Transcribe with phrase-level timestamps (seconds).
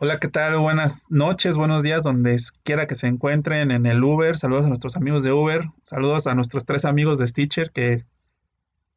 [0.00, 0.58] Hola, ¿qué tal?
[0.58, 4.36] Buenas noches, buenos días, donde quiera que se encuentren en el Uber.
[4.36, 5.66] Saludos a nuestros amigos de Uber.
[5.82, 8.04] Saludos a nuestros tres amigos de Stitcher que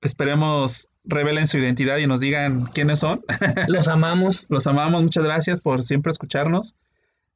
[0.02, 3.22] esperemos revelen su identidad y nos digan quiénes son.
[3.68, 4.48] Los amamos.
[4.50, 5.04] Los amamos.
[5.04, 6.76] Muchas gracias por siempre escucharnos.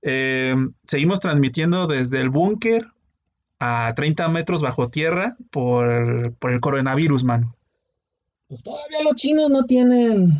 [0.02, 0.55] Eh,
[0.88, 2.88] seguimos transmitiendo desde el búnker
[3.59, 7.55] a 30 metros bajo tierra por, por el coronavirus, mano.
[8.48, 10.32] Pues todavía los chinos no tienen.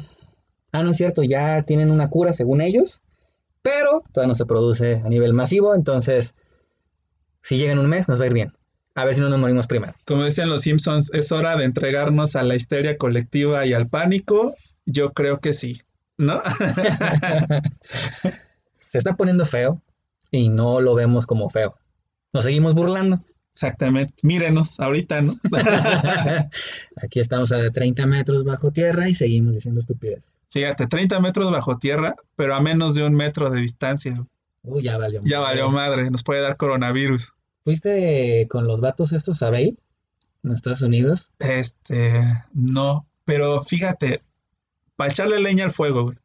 [0.72, 3.02] Ah, no es cierto, ya tienen una cura según ellos,
[3.62, 6.36] pero todavía no se produce a nivel masivo, entonces
[7.42, 8.54] si llega en un mes nos va a ir bien.
[8.94, 9.94] A ver si no nos morimos primero.
[10.06, 14.54] Como decían los Simpsons, es hora de entregarnos a la histeria colectiva y al pánico.
[14.86, 15.82] Yo creo que sí,
[16.18, 16.42] ¿no?
[18.90, 19.82] se está poniendo feo
[20.30, 21.78] y no lo vemos como feo.
[22.34, 23.24] Nos seguimos burlando.
[23.54, 24.14] Exactamente.
[24.24, 25.36] Mírenos ahorita, ¿no?
[27.02, 30.24] Aquí estamos a 30 metros bajo tierra y seguimos diciendo estupidez.
[30.52, 34.26] Fíjate, 30 metros bajo tierra, pero a menos de un metro de distancia.
[34.64, 35.22] Uy, ya valió.
[35.24, 37.34] Ya valió madre, nos puede dar coronavirus.
[37.64, 39.78] ¿Fuiste con los vatos estos a Bale
[40.44, 41.34] en Estados Unidos?
[41.40, 42.22] Este,
[42.54, 44.22] no, pero fíjate,
[44.98, 46.18] para echarle leña al fuego, güey.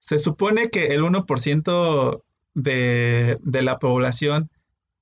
[0.00, 2.22] Se supone que el 1%
[2.54, 4.50] de, de la población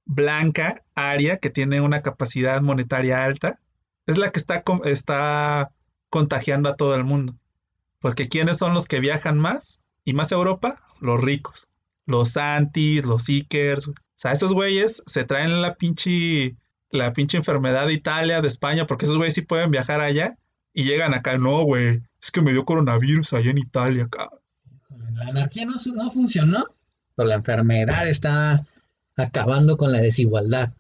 [0.05, 3.59] blanca, aria, que tiene una capacidad monetaria alta,
[4.07, 5.71] es la que está, está
[6.11, 7.40] contagiando a todo el mundo.
[8.01, 10.83] Porque ¿quiénes son los que viajan más y más a Europa?
[11.01, 11.69] Los ricos.
[12.07, 13.89] Los antis, los Ickers.
[13.89, 16.57] O sea, esos güeyes se traen la pinche,
[16.91, 20.37] la pinche enfermedad de Italia, de España, porque esos güeyes sí pueden viajar allá
[20.73, 21.39] y llegan acá.
[21.39, 24.41] No, güey, es que me dio coronavirus allá en Italia, cabrón.
[25.15, 26.65] La anarquía no, no funcionó,
[27.15, 28.67] pero la enfermedad está
[29.17, 30.73] acabando con la desigualdad.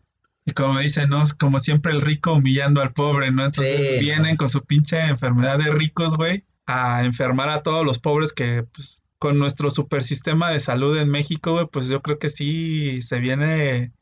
[0.47, 1.23] Y como dicen, ¿no?
[1.39, 3.45] Como siempre el rico humillando al pobre, ¿no?
[3.45, 8.33] Entonces vienen con su pinche enfermedad de ricos, güey, a enfermar a todos los pobres
[8.33, 12.31] que, pues, con nuestro super sistema de salud en México, güey, pues yo creo que
[12.31, 13.93] sí se viene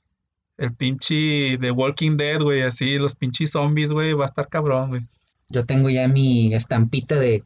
[0.58, 4.90] el pinche de Walking Dead, güey, así, los pinches zombies, güey, va a estar cabrón,
[4.90, 5.02] güey.
[5.48, 7.42] Yo tengo ya mi estampita de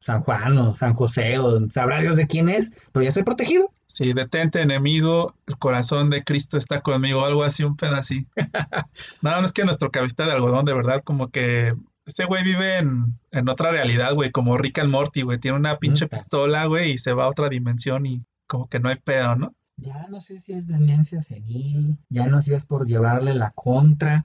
[0.00, 3.68] San Juan o San José o sabrá Dios de quién es, pero ya estoy protegido.
[3.88, 8.30] Sí, detente, enemigo, el corazón de Cristo está conmigo, algo así, un pedacito.
[9.22, 11.74] no, no es que nuestro cabista de algodón, de verdad, como que
[12.06, 15.78] este güey vive en, en otra realidad, güey, como Rick and Morty, güey, tiene una
[15.78, 19.34] pinche pistola, güey, y se va a otra dimensión y como que no hay pedo,
[19.34, 19.54] ¿no?
[19.76, 23.50] Ya no sé si es demencia senil, ya no sé si es por llevarle la
[23.50, 24.24] contra,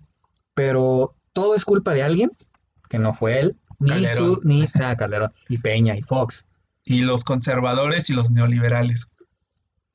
[0.54, 2.32] pero todo es culpa de alguien,
[2.88, 6.46] que no fue él, ni su, ni ah, Calderón, y Peña, y Fox.
[6.84, 9.08] Y los conservadores y los neoliberales.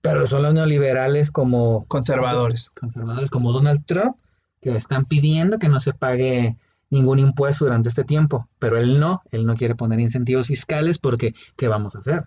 [0.03, 1.85] Pero son los neoliberales como...
[1.87, 2.71] Conservadores.
[2.71, 4.17] Conservadores como Donald Trump,
[4.61, 6.57] que están pidiendo que no se pague
[6.91, 8.49] ningún impuesto durante este tiempo.
[8.59, 12.23] Pero él no, él no quiere poner incentivos fiscales porque, ¿qué vamos a hacer?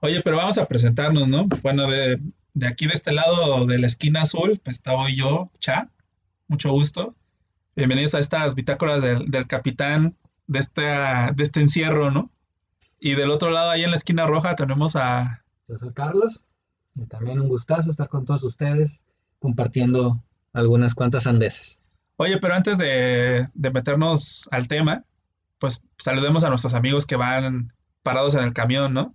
[0.00, 1.46] Oye, pero vamos a presentarnos, ¿no?
[1.62, 2.20] Bueno, de,
[2.66, 5.90] aquí de este lado de la esquina azul, pues estaba yo, Cha.
[6.48, 7.14] Mucho gusto.
[7.76, 12.30] Bienvenidos a estas bitácoras del, del capitán de este, de este encierro, ¿no?
[12.98, 15.44] Y del otro lado, ahí en la esquina roja, tenemos a...
[15.68, 16.44] Yo soy Carlos,
[16.94, 19.00] y también un gustazo estar con todos ustedes
[19.38, 20.22] compartiendo
[20.52, 21.82] algunas cuantas andeses.
[22.22, 25.04] Oye, pero antes de, de meternos al tema,
[25.58, 27.72] pues saludemos a nuestros amigos que van
[28.02, 29.14] parados en el camión, ¿no?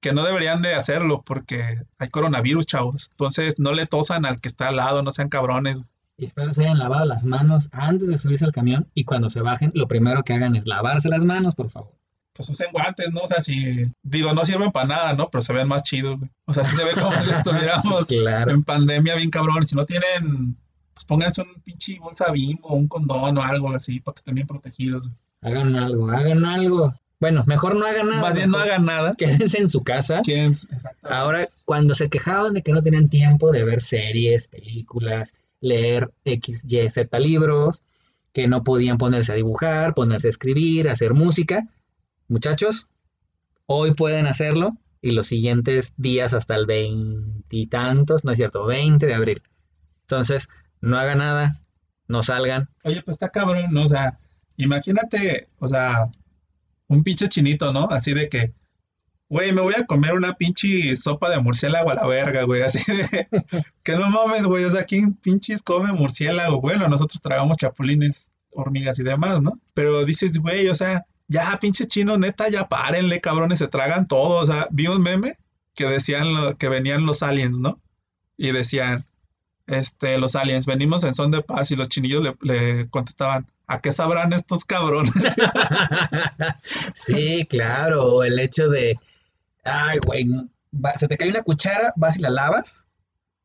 [0.00, 3.08] Que no deberían de hacerlo porque hay coronavirus, chavos.
[3.10, 5.80] Entonces no le tosan al que está al lado, no sean cabrones.
[6.16, 9.42] Y espero se hayan lavado las manos antes de subirse al camión y cuando se
[9.42, 11.92] bajen, lo primero que hagan es lavarse las manos, por favor.
[12.32, 13.20] Pues usen guantes, ¿no?
[13.20, 15.28] O sea, si, digo, no sirven para nada, ¿no?
[15.28, 16.30] Pero se ven más chidos, güey.
[16.46, 19.66] O sea, si se ve como si estuviéramos en pandemia bien cabrón.
[19.66, 20.56] Si no tienen,
[21.00, 24.46] pues pónganse un pinche bolsa bimbo, un condón o algo así, para que estén bien
[24.46, 25.10] protegidos.
[25.40, 26.94] Hagan algo, hagan algo.
[27.18, 28.20] Bueno, mejor no hagan nada.
[28.20, 29.14] Más bien no hagan nada.
[29.16, 30.20] Quédense en su casa.
[31.02, 36.66] Ahora, cuando se quejaban de que no tenían tiempo de ver series, películas, leer X,
[36.68, 37.82] Y, Z libros,
[38.34, 41.66] que no podían ponerse a dibujar, ponerse a escribir, hacer música.
[42.28, 42.88] Muchachos,
[43.64, 49.14] hoy pueden hacerlo y los siguientes días hasta el veintitantos, no es cierto, 20 de
[49.14, 49.42] abril.
[50.02, 50.48] Entonces,
[50.80, 51.60] no hagan nada,
[52.08, 52.68] no salgan.
[52.84, 53.84] Oye, pues está cabrón, ¿no?
[53.84, 54.18] O sea,
[54.56, 56.10] imagínate, o sea,
[56.88, 57.88] un pinche chinito, ¿no?
[57.90, 58.52] Así de que
[59.30, 62.62] Güey, me voy a comer una pinche sopa de murciélago a la verga, güey.
[62.64, 63.28] Así de.
[63.84, 64.64] que no mames, güey.
[64.64, 66.60] O sea, ¿quién pinches come murciélago?
[66.60, 69.60] Bueno, nosotros tragamos chapulines, hormigas y demás, ¿no?
[69.72, 74.40] Pero dices, güey, o sea, ya, pinche chino, neta, ya párenle, cabrones, se tragan todo.
[74.40, 75.38] O sea, vi un meme
[75.76, 77.80] que decían lo, que venían los aliens, ¿no?
[78.36, 79.04] Y decían,
[79.70, 83.80] este, los aliens, venimos en son de paz y los chinillos le, le contestaban, ¿a
[83.80, 85.14] qué sabrán estos cabrones?
[86.94, 88.98] sí, claro, el hecho de
[89.64, 90.26] Ay, güey,
[90.96, 92.84] se te cae una cuchara, vas y la lavas,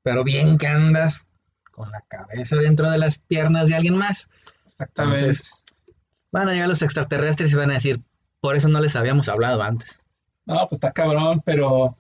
[0.04, 1.26] pero bien que andas
[1.72, 4.30] con la cabeza dentro de las piernas de alguien más.
[4.66, 5.38] Exactamente.
[6.32, 8.02] van a llegar los extraterrestres y van a decir,
[8.40, 10.00] por eso no les habíamos hablado antes.
[10.46, 11.98] No, pues está cabrón, pero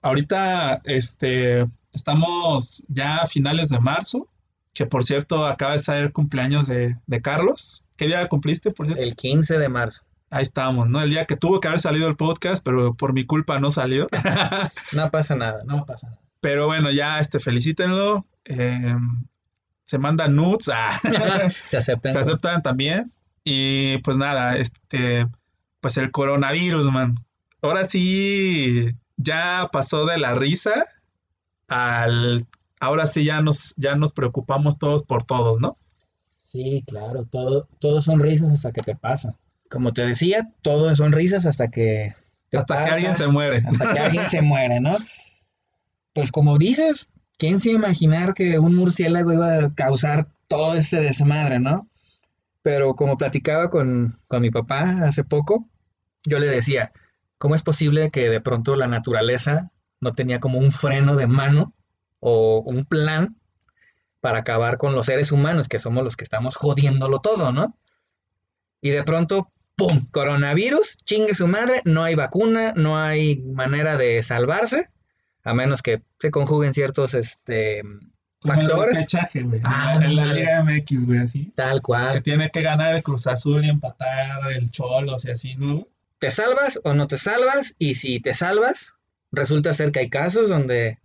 [0.00, 4.28] ahorita este, estamos ya a finales de marzo,
[4.72, 7.84] que por cierto acaba de ser el cumpleaños de, Carlos.
[7.96, 9.02] ¿Qué día cumpliste, por cierto?
[9.02, 10.04] El 15 de marzo.
[10.30, 11.02] Ahí estamos, ¿no?
[11.02, 14.06] El día que tuvo que haber salido el podcast, pero por mi culpa no salió.
[14.92, 16.20] no pasa nada, no pasa nada.
[16.40, 18.26] Pero bueno, ya este, felicítenlo.
[18.44, 19.26] Em,
[19.84, 20.70] se mandan nudes.
[20.72, 20.98] Ah.
[21.68, 22.14] se aceptan.
[22.14, 23.12] Se aceptan también.
[23.44, 25.26] Y pues nada, este,
[25.80, 27.16] pues el coronavirus, man.
[27.60, 30.86] Ahora sí, ya pasó de la risa
[31.72, 32.46] al,
[32.80, 35.76] ahora sí ya nos, ya nos preocupamos todos por todos, ¿no?
[36.36, 39.34] Sí, claro, todo, todo son risas hasta que te pasa.
[39.70, 42.14] Como te decía, todo son risas hasta que
[42.52, 43.62] hasta que alguien se muere.
[43.64, 44.98] Hasta que alguien se muere, ¿no?
[46.12, 47.08] Pues como dices,
[47.38, 51.88] ¿quién se iba a imaginar que un murciélago iba a causar todo ese desmadre, no?
[52.60, 55.66] Pero como platicaba con, con mi papá hace poco,
[56.24, 56.92] yo le decía,
[57.38, 59.72] ¿cómo es posible que de pronto la naturaleza
[60.02, 61.72] no tenía como un freno de mano
[62.20, 63.36] o un plan
[64.20, 67.78] para acabar con los seres humanos, que somos los que estamos jodiéndolo todo, ¿no?
[68.80, 70.06] Y de pronto, ¡pum!
[70.10, 74.90] Coronavirus, chingue su madre, no hay vacuna, no hay manera de salvarse,
[75.44, 77.82] a menos que se conjuguen ciertos este,
[78.40, 79.06] factores.
[79.62, 81.52] Ah, en la Liga MX, güey, así.
[81.54, 82.12] Tal cual.
[82.12, 85.86] Que tiene que ganar el Cruz Azul y empatar el Cholos y así, ¿no?
[86.18, 87.74] ¿Te salvas o no te salvas?
[87.78, 88.94] Y si te salvas,
[89.32, 90.98] resulta ser que hay casos donde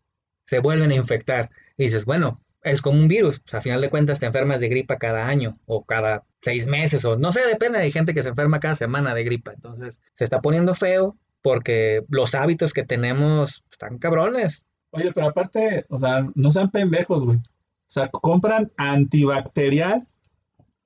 [0.45, 1.50] se vuelven a infectar.
[1.77, 3.39] Y dices, bueno, es como un virus.
[3.39, 7.03] Pues a final de cuentas te enfermas de gripa cada año o cada seis meses
[7.06, 7.79] o no sé, depende.
[7.79, 9.53] Hay gente que se enferma cada semana de gripa.
[9.53, 14.63] Entonces se está poniendo feo porque los hábitos que tenemos están cabrones.
[14.91, 17.38] Oye, pero aparte, o sea, no sean pendejos, güey.
[17.38, 20.07] O sea, compran antibacterial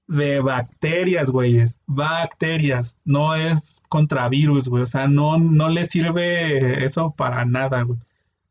[0.07, 1.79] de bacterias, güeyes.
[1.85, 2.97] Bacterias.
[3.05, 4.83] No es contra virus, güey.
[4.83, 7.99] O sea, no, no le sirve eso para nada, güey.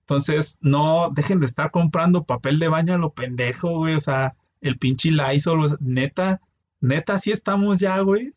[0.00, 3.94] Entonces, no dejen de estar comprando papel de baño a lo pendejo, güey.
[3.94, 6.40] O sea, el pinche Lysol, neta,
[6.80, 8.32] neta, sí estamos ya, güey,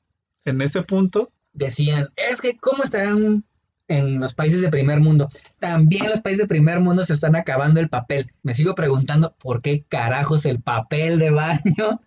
[0.45, 1.31] en ese punto.
[1.53, 3.43] Decían, es que, ¿cómo estarán
[3.87, 5.29] en los países de primer mundo?
[5.59, 8.31] También los países de primer mundo se están acabando el papel.
[8.41, 12.01] Me sigo preguntando, ¿por qué carajos el papel de baño?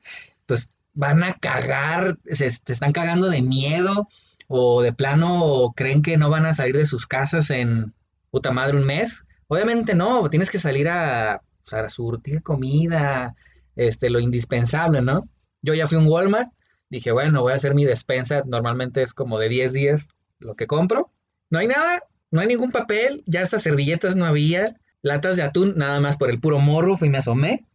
[0.97, 4.09] Pues van a cagar, se, están cagando de miedo
[4.49, 7.95] o de plano creen que no van a salir de sus casas en
[8.31, 9.25] puta madre un mes.
[9.49, 13.37] Obviamente no, tienes que salir a, a surtir comida,
[13.77, 15.29] este, lo indispensable, ¿no?
[15.63, 16.51] Yo ya fui a un Walmart,
[16.89, 20.09] dije, bueno, voy a hacer mi despensa, normalmente es como de 10 días
[20.39, 21.13] lo que compro.
[21.51, 25.75] No hay nada, no hay ningún papel, ya estas servilletas no había, latas de atún,
[25.77, 27.67] nada más por el puro morro, fui y me asomé.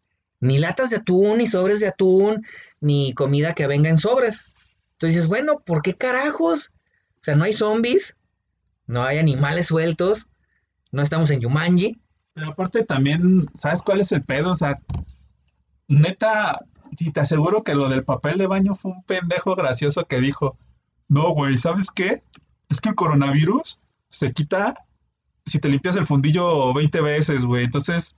[0.41, 2.45] Ni latas de atún, ni sobres de atún,
[2.81, 4.43] ni comida que venga en sobres.
[4.93, 6.71] Entonces dices, bueno, ¿por qué carajos?
[7.21, 8.17] O sea, no hay zombies,
[8.87, 10.27] no hay animales sueltos,
[10.91, 12.01] no estamos en Yumanji.
[12.33, 14.51] Pero aparte también, ¿sabes cuál es el pedo?
[14.51, 14.79] O sea,
[15.87, 16.59] neta,
[16.97, 20.57] y te aseguro que lo del papel de baño fue un pendejo gracioso que dijo,
[21.07, 22.23] no, güey, ¿sabes qué?
[22.69, 24.75] Es que el coronavirus se quita
[25.45, 27.65] si te limpias el fundillo 20 veces, güey.
[27.65, 28.17] Entonces,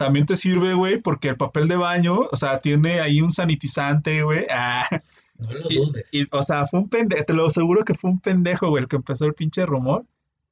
[0.00, 4.22] también te sirve, güey, porque el papel de baño, o sea, tiene ahí un sanitizante,
[4.22, 4.46] güey.
[4.50, 4.88] Ah.
[5.36, 6.08] No lo dudes.
[6.12, 8.88] Y, o sea, fue un pendejo, te lo aseguro que fue un pendejo, güey, el
[8.88, 10.06] que empezó el pinche rumor.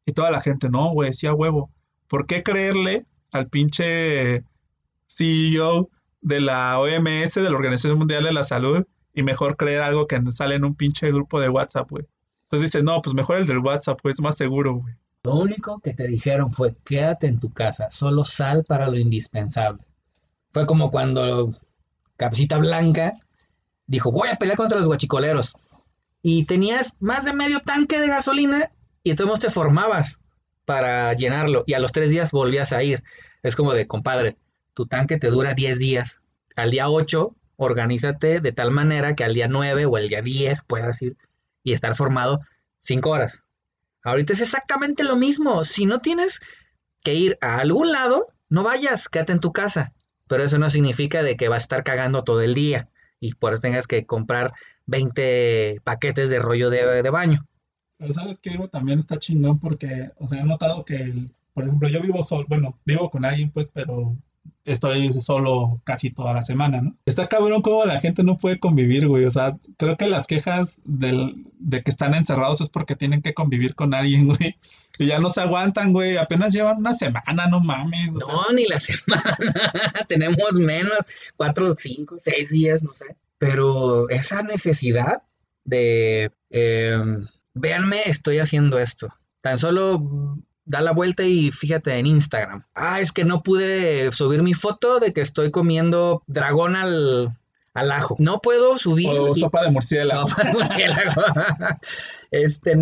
[0.05, 1.71] Y toda la gente, no, güey, sí a huevo.
[2.09, 4.45] ¿Por qué creerle al pinche
[5.07, 5.89] CEO
[6.21, 10.21] de la OMS, de la Organización Mundial de la Salud, y mejor creer algo que
[10.31, 12.05] sale en un pinche grupo de WhatsApp, güey?
[12.43, 14.95] Entonces dice, no, pues mejor el del WhatsApp, güey, es más seguro, güey.
[15.25, 19.83] Lo único que te dijeron fue quédate en tu casa, solo sal para lo indispensable.
[20.53, 21.53] Fue como cuando
[22.17, 23.15] Capcita Blanca
[23.87, 25.55] dijo, voy a pelear contra los guachicoleros.
[26.23, 28.71] Y tenías más de medio tanque de gasolina
[29.03, 30.19] y entonces te formabas
[30.65, 33.03] para llenarlo y a los tres días volvías a ir.
[33.43, 34.37] Es como de, compadre,
[34.75, 36.21] tu tanque te dura 10 días.
[36.57, 40.63] Al día 8, organízate de tal manera que al día 9 o el día 10
[40.63, 41.17] puedas ir
[41.63, 42.41] y estar formado
[42.83, 43.43] 5 horas.
[44.09, 45.65] Ahorita es exactamente lo mismo.
[45.65, 46.41] Si no tienes
[47.03, 49.93] que ir a algún lado, no vayas, quédate en tu casa.
[50.27, 52.89] Pero eso no significa de que vas a estar cagando todo el día
[53.21, 54.53] y por eso tengas que comprar
[54.87, 57.47] 20 paquetes de rollo de, baño.
[57.99, 62.01] Pero sabes que también está chingón porque, o sea, he notado que, por ejemplo, yo
[62.01, 64.17] vivo solo, bueno, vivo con alguien, pues, pero
[64.69, 66.97] estoy solo casi toda la semana, ¿no?
[67.07, 69.25] Está cabrón cómo la gente no puede convivir, güey.
[69.25, 73.35] O sea, creo que las quejas del, de que están encerrados es porque tienen que
[73.35, 74.59] convivir con alguien, güey.
[74.99, 76.17] Y ya no se aguantan, güey.
[76.17, 78.13] Apenas llevan una semana, no mames.
[78.13, 79.39] No, ni la semana.
[80.09, 80.99] Tenemos menos,
[81.37, 83.17] cuatro, cinco, seis días, no sé.
[83.39, 85.23] Pero esa necesidad
[85.65, 86.99] de, eh,
[87.55, 89.09] véanme, estoy haciendo esto.
[89.41, 92.63] Tan solo da la vuelta y fíjate en Instagram.
[92.75, 97.37] Ah, es que no pude subir mi foto de que estoy comiendo dragón al,
[97.75, 98.17] al ajo.
[98.19, 99.09] No puedo subir.
[99.09, 100.29] O sopa de murciélago.
[100.29, 101.23] Sopa de murciélago.
[102.31, 102.75] este,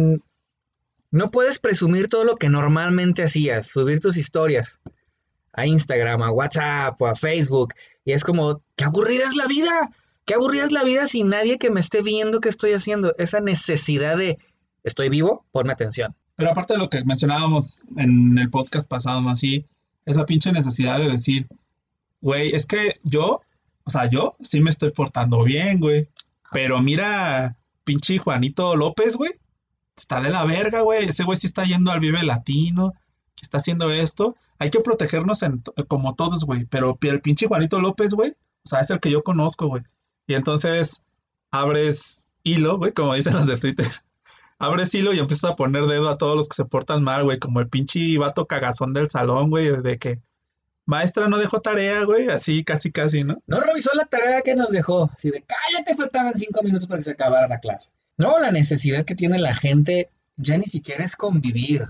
[1.12, 4.80] no puedes presumir todo lo que normalmente hacías, subir tus historias
[5.52, 7.72] a Instagram, a WhatsApp o a Facebook.
[8.04, 9.90] Y es como, qué aburrida es la vida.
[10.24, 13.14] Qué aburrida es la vida sin nadie que me esté viendo qué estoy haciendo.
[13.16, 14.38] Esa necesidad de,
[14.82, 16.16] estoy vivo, ponme atención.
[16.36, 19.64] Pero aparte de lo que mencionábamos en el podcast pasado, así,
[20.04, 21.48] esa pinche necesidad de decir,
[22.20, 23.40] güey, es que yo,
[23.84, 26.08] o sea, yo sí me estoy portando bien, güey.
[26.52, 29.32] Pero mira, pinche Juanito López, güey.
[29.96, 31.06] Está de la verga, güey.
[31.06, 32.92] Ese güey sí está yendo al Vive Latino,
[33.34, 34.36] que está haciendo esto.
[34.58, 36.66] Hay que protegernos en, como todos, güey.
[36.66, 38.32] Pero el pinche Juanito López, güey,
[38.64, 39.82] o sea, es el que yo conozco, güey.
[40.26, 41.02] Y entonces
[41.50, 43.86] abres hilo, güey, como dicen los de Twitter
[44.58, 47.38] abres hilo y empiezas a poner dedo a todos los que se portan mal, güey,
[47.38, 50.20] como el pinche vato cagazón del salón, güey, de que
[50.84, 53.42] maestra no dejó tarea, güey, así casi casi, ¿no?
[53.46, 57.04] No revisó la tarea que nos dejó, así de cállate, faltaban cinco minutos para que
[57.04, 57.90] se acabara la clase.
[58.16, 61.86] No, la necesidad que tiene la gente ya ni siquiera es convivir,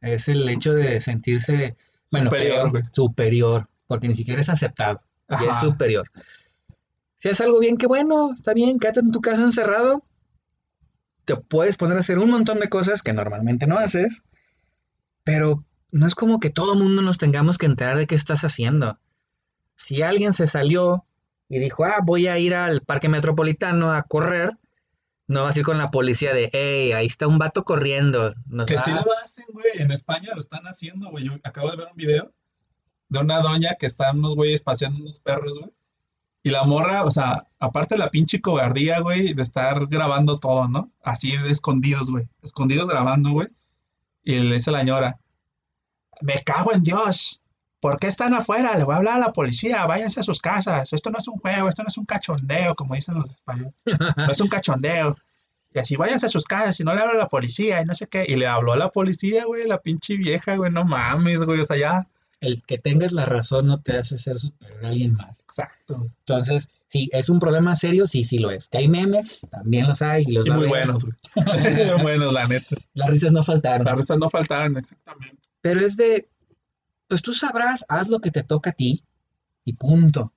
[0.00, 1.76] es el hecho de sentirse,
[2.10, 6.10] bueno, superior, superior porque ni siquiera es aceptado, ya es superior.
[7.18, 10.02] Si es algo bien, que bueno, está bien, quédate en tu casa encerrado,
[11.24, 14.22] te puedes poner a hacer un montón de cosas que normalmente no haces,
[15.24, 18.98] pero no es como que todo mundo nos tengamos que enterar de qué estás haciendo.
[19.76, 21.04] Si alguien se salió
[21.48, 24.50] y dijo, ah, voy a ir al parque metropolitano a correr,
[25.26, 28.34] no vas a ir con la policía de, hey, ahí está un vato corriendo.
[28.66, 29.66] que sí lo hacen, güey.
[29.76, 31.24] En España lo están haciendo, güey.
[31.24, 32.32] Yo acabo de ver un video
[33.08, 35.72] de una doña que están unos güeyes paseando unos perros, güey.
[36.46, 40.68] Y la morra, o sea, aparte de la pinche cobardía, güey, de estar grabando todo,
[40.68, 40.90] ¿no?
[41.02, 42.28] Así de escondidos, güey.
[42.42, 43.48] Escondidos grabando, güey.
[44.22, 45.18] Y le dice la señora,
[46.20, 47.40] me cago en Dios.
[47.80, 48.76] ¿Por qué están afuera?
[48.76, 50.92] Le voy a hablar a la policía, váyanse a sus casas.
[50.92, 53.72] Esto no es un juego, esto no es un cachondeo, como dicen los españoles.
[54.14, 55.16] No es un cachondeo.
[55.72, 57.94] Y así, váyanse a sus casas y no le hablo a la policía y no
[57.94, 58.26] sé qué.
[58.28, 61.60] Y le habló a la policía, güey, la pinche vieja, güey, no mames, güey.
[61.60, 62.06] O sea, ya
[62.44, 65.40] el que tengas la razón no te hace ser superior a alguien más.
[65.40, 66.10] Exacto.
[66.20, 68.68] Entonces, sí, es un problema serio, sí, sí lo es.
[68.68, 70.24] Que hay memes, también los hay.
[70.26, 71.16] Y los muy buenos, güey.
[71.94, 72.76] muy buenos, la neta.
[72.94, 73.84] Las risas no faltaron.
[73.86, 75.42] Las risas no faltaron, exactamente.
[75.60, 76.28] Pero es de,
[77.08, 79.04] pues tú sabrás, haz lo que te toca a ti
[79.64, 80.32] y punto.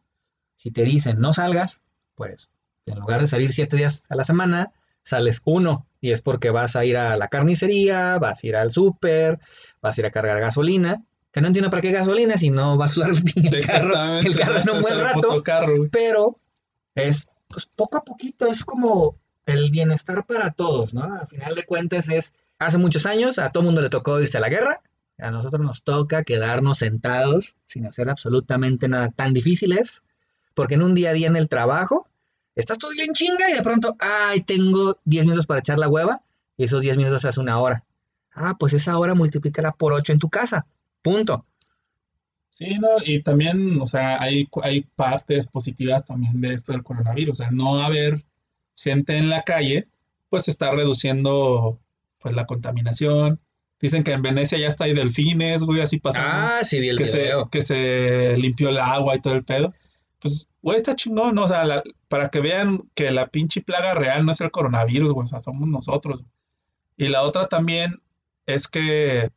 [0.56, 1.82] Si te dicen no salgas,
[2.16, 2.50] pues
[2.86, 4.72] en lugar de salir siete días a la semana,
[5.04, 8.72] sales uno y es porque vas a ir a la carnicería, vas a ir al
[8.72, 9.40] súper,
[9.82, 11.04] vas a ir a cargar gasolina
[11.38, 14.60] que no entiendo para qué gasolina si no va a sudar el carro, el carro
[14.60, 15.44] en un buen rato.
[15.92, 16.40] pero
[16.96, 21.04] es pues poco a poquito, es como el bienestar para todos, ¿no?
[21.04, 24.42] A final de cuentas es, hace muchos años a todo mundo le tocó irse a
[24.42, 24.82] la guerra,
[25.20, 30.02] a nosotros nos toca quedarnos sentados sin hacer absolutamente nada tan difíciles,
[30.56, 32.08] porque en un día a día en el trabajo,
[32.56, 36.24] estás todo bien chinga y de pronto, ay, tengo 10 minutos para echar la hueva,
[36.58, 37.84] y esos 10 minutos hace una hora.
[38.34, 40.66] Ah, pues esa hora multiplícala por 8 en tu casa.
[41.08, 41.46] Punto.
[42.50, 47.32] Sí, no, y también, o sea, hay, hay partes positivas también de esto del coronavirus.
[47.40, 48.26] O sea, no haber
[48.76, 49.88] gente en la calle,
[50.30, 51.80] pues está reduciendo
[52.20, 53.40] pues la contaminación.
[53.80, 56.30] Dicen que en Venecia ya está hay delfines, güey, así pasando.
[56.30, 57.44] Ah, sí, vi el que video.
[57.44, 59.74] Se, que se limpió el agua y todo el pedo.
[60.20, 61.44] Pues, güey, está chingón, ¿no?
[61.44, 65.24] O sea, para que vean que la pinche plaga real no es el coronavirus, güey,
[65.26, 66.24] o sea, somos nosotros.
[66.98, 68.02] Y la otra también
[68.48, 69.30] es que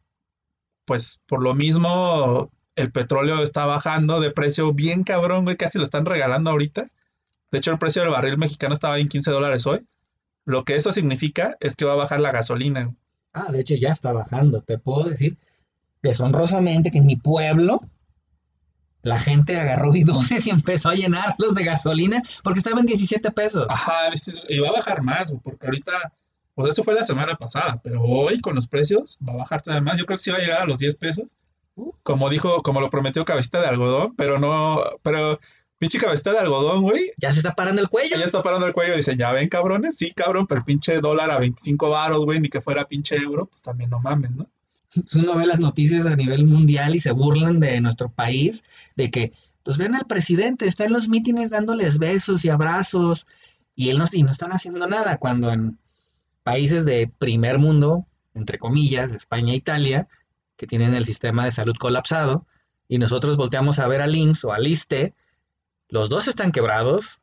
[0.91, 5.85] pues por lo mismo el petróleo está bajando de precio bien cabrón, güey, casi lo
[5.85, 6.89] están regalando ahorita.
[7.53, 9.87] De hecho, el precio del barril mexicano estaba en 15 dólares hoy.
[10.45, 12.93] Lo que eso significa es que va a bajar la gasolina.
[13.33, 14.63] Ah, de hecho ya está bajando.
[14.63, 15.39] Te puedo decir
[16.03, 17.83] deshonrosamente que en mi pueblo
[19.03, 23.65] la gente agarró bidones y empezó a llenarlos de gasolina porque estaba en 17 pesos.
[23.71, 24.11] Ajá,
[24.49, 26.15] y va a bajar más, porque ahorita
[26.55, 29.83] pues eso fue la semana pasada, pero hoy con los precios va a bajar todavía
[29.83, 29.99] más.
[29.99, 31.37] Yo creo que sí va a llegar a los 10 pesos.
[31.77, 31.93] Uh.
[32.03, 35.41] Como dijo, como lo prometió Cabecita de Algodón, pero no, pero
[35.79, 37.13] pinche Cabecita de Algodón, güey.
[37.17, 38.17] Ya se está parando el cuello.
[38.17, 38.97] Ya está parando el cuello.
[38.97, 42.61] Dicen, ya ven, cabrones, sí, cabrón, pero pinche dólar a 25 varos, güey, ni que
[42.61, 44.47] fuera pinche euro, pues también no mames, ¿no?
[45.15, 48.65] Uno ve las noticias a nivel mundial y se burlan de nuestro país,
[48.97, 53.27] de que, pues ven al presidente, está en los mítines dándoles besos y abrazos,
[53.75, 55.79] y él no, y no están haciendo nada, cuando en
[56.43, 60.09] países de primer mundo, entre comillas, España e Italia,
[60.57, 62.47] que tienen el sistema de salud colapsado,
[62.89, 65.15] y nosotros volteamos a ver al IMSS o al ISTE,
[65.89, 67.21] los dos están quebrados,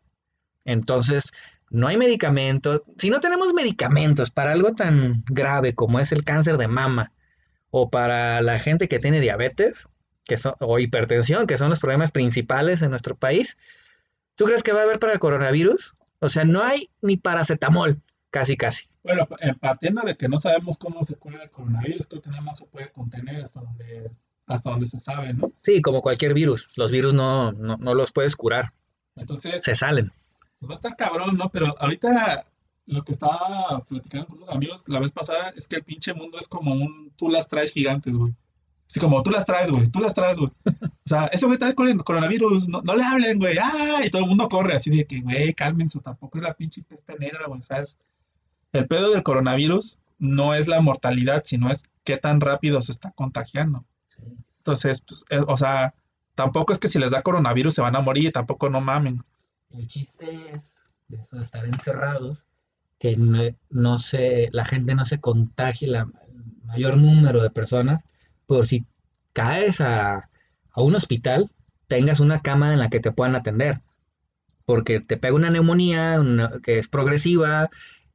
[0.65, 1.31] entonces
[1.69, 2.81] no hay medicamentos.
[2.97, 7.11] Si no tenemos medicamentos para algo tan grave como es el cáncer de mama,
[7.69, 9.87] o para la gente que tiene diabetes
[10.23, 13.57] que son, o hipertensión, que son los problemas principales en nuestro país,
[14.35, 15.95] ¿tú crees que va a haber para el coronavirus?
[16.19, 18.01] O sea, no hay ni paracetamol,
[18.37, 18.85] casi, casi.
[19.03, 22.41] Bueno, eh, partiendo de que no sabemos cómo se cura el coronavirus, creo que nada
[22.41, 24.11] más se puede contener hasta donde,
[24.45, 25.51] hasta donde se sabe, ¿no?
[25.63, 26.69] Sí, como cualquier virus.
[26.75, 28.73] Los virus no, no, no los puedes curar.
[29.15, 29.63] Entonces...
[29.63, 30.11] Se salen.
[30.59, 31.49] Pues va a estar cabrón, ¿no?
[31.49, 32.45] Pero ahorita
[32.85, 36.37] lo que estaba platicando con unos amigos la vez pasada es que el pinche mundo
[36.37, 38.33] es como un tú las traes gigantes, güey.
[38.87, 40.51] Así como tú las traes, güey, tú las traes, güey.
[41.05, 44.01] O sea, ese güey trae coronavirus, no, no le hablen, güey, ¡ah!
[44.03, 47.17] Y todo el mundo corre así de que, güey, cálmense, tampoco es la pinche peste
[47.17, 47.97] negra, güey, ¿sabes?
[48.77, 53.11] El pedo del coronavirus no es la mortalidad, sino es qué tan rápido se está
[53.11, 53.85] contagiando.
[54.59, 55.93] Entonces, pues, eh, o sea,
[56.35, 59.23] tampoco es que si les da coronavirus se van a morir, tampoco no mamen.
[59.69, 60.73] El chiste es
[61.07, 62.45] de eso de estar encerrados,
[62.99, 63.15] que
[63.69, 68.03] no, se, la gente no se contagie, la, el mayor número de personas,
[68.45, 68.85] por si
[69.33, 70.29] caes a,
[70.75, 71.51] un hospital,
[71.87, 73.81] tengas una cama en la que te puedan atender.
[74.65, 76.19] Porque te pega una neumonía
[76.61, 77.69] que es progresiva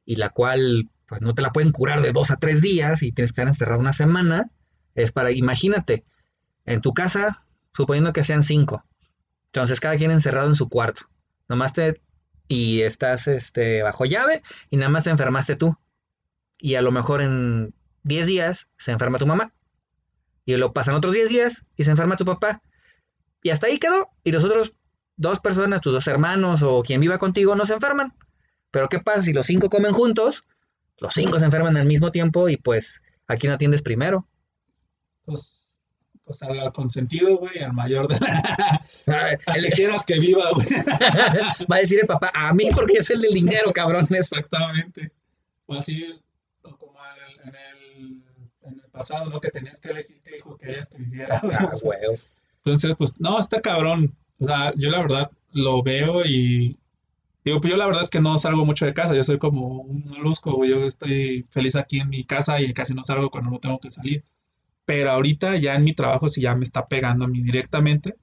[0.05, 3.11] y la cual pues no te la pueden curar de dos a tres días y
[3.11, 4.49] tienes que estar encerrado una semana.
[4.95, 6.05] Es para, imagínate,
[6.65, 8.83] en tu casa, suponiendo que sean cinco.
[9.47, 11.03] Entonces cada quien encerrado en su cuarto.
[11.47, 12.01] Nomás te
[12.47, 15.77] y estás este, bajo llave y nada más te enfermaste tú.
[16.59, 19.53] Y a lo mejor en 10 días se enferma tu mamá.
[20.45, 22.61] Y lo pasan otros 10 días y se enferma tu papá.
[23.41, 24.09] Y hasta ahí quedó.
[24.23, 24.73] Y los otros
[25.15, 28.13] dos personas, tus dos hermanos o quien viva contigo, no se enferman.
[28.73, 30.43] Pero ¿qué pasa si los cinco comen juntos?
[30.97, 34.27] Los cinco se enferman al mismo tiempo y pues ¿a quién atiendes primero?
[35.25, 35.77] Pues
[36.23, 38.83] pues al, consentido, güey, al mayor de la...
[39.45, 40.65] a que quieras que viva, güey.
[41.71, 44.07] Va a decir el papá, a mí porque es el del dinero, cabrón.
[44.09, 45.11] Exactamente.
[45.67, 46.19] O así,
[46.61, 46.93] como
[47.43, 48.23] en el,
[48.63, 49.39] en el pasado, ¿no?
[49.39, 51.39] Que tenías que elegir qué hijo querías que viviera.
[51.43, 51.99] Ah, güey.
[52.63, 54.15] Entonces, pues, no, está cabrón.
[54.39, 56.75] O sea, yo la verdad lo veo y
[57.45, 59.81] Digo, pues yo la verdad es que no salgo mucho de casa, yo soy como
[59.81, 63.51] un molusco, güey, yo estoy feliz aquí en mi casa y casi no salgo cuando
[63.51, 64.23] no tengo que salir
[64.85, 68.15] pero ahorita ya en mi trabajo sí ya me está pegando a mí directamente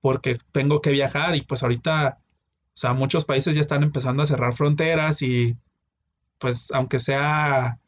[0.00, 4.26] porque tengo que viajar y pues ahorita, o sea, muchos países ya están empezando a
[4.26, 5.56] cerrar fronteras y
[6.38, 7.80] pues aunque sea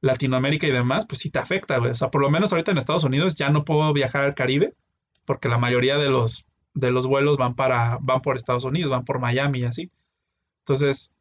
[0.00, 1.92] Latinoamérica y demás, pues sí te afecta, güey.
[1.92, 4.74] O sea, por lo menos ahorita en Estados Unidos ya no puedo viajar al Caribe
[5.24, 9.04] porque la mayoría de los, de los vuelos van para, van por Estados Unidos, van
[9.04, 9.90] por Miami y así.
[10.60, 11.14] Entonces,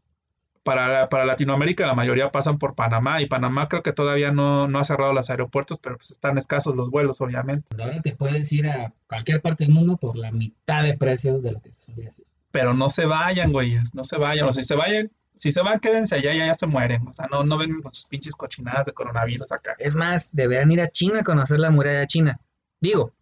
[0.64, 4.80] para, para Latinoamérica la mayoría pasan por Panamá y Panamá creo que todavía no, no
[4.80, 7.68] ha cerrado los aeropuertos, pero pues están escasos los vuelos, obviamente.
[7.82, 11.54] Ahora te puedes ir a cualquier parte del mundo por la mitad de precio de
[11.54, 12.26] lo que te solía decir.
[12.52, 14.48] Pero no se vayan, güeyes, no se vayan.
[14.48, 17.08] O si se vayan, si se van, quédense allá, ya, ya se mueren.
[17.08, 19.76] O sea, no, no vengan con sus pinches cochinadas de coronavirus acá.
[19.80, 22.40] Es más, deberían ir a China a conocer la muralla china.
[22.82, 23.14] Digo.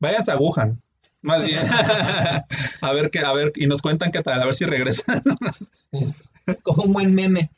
[0.00, 0.80] Váyanse a Wuhan.
[1.22, 1.62] Más bien.
[2.80, 5.22] a ver qué, a ver, y nos cuentan qué tal, a ver si regresan.
[6.62, 7.50] como un buen meme.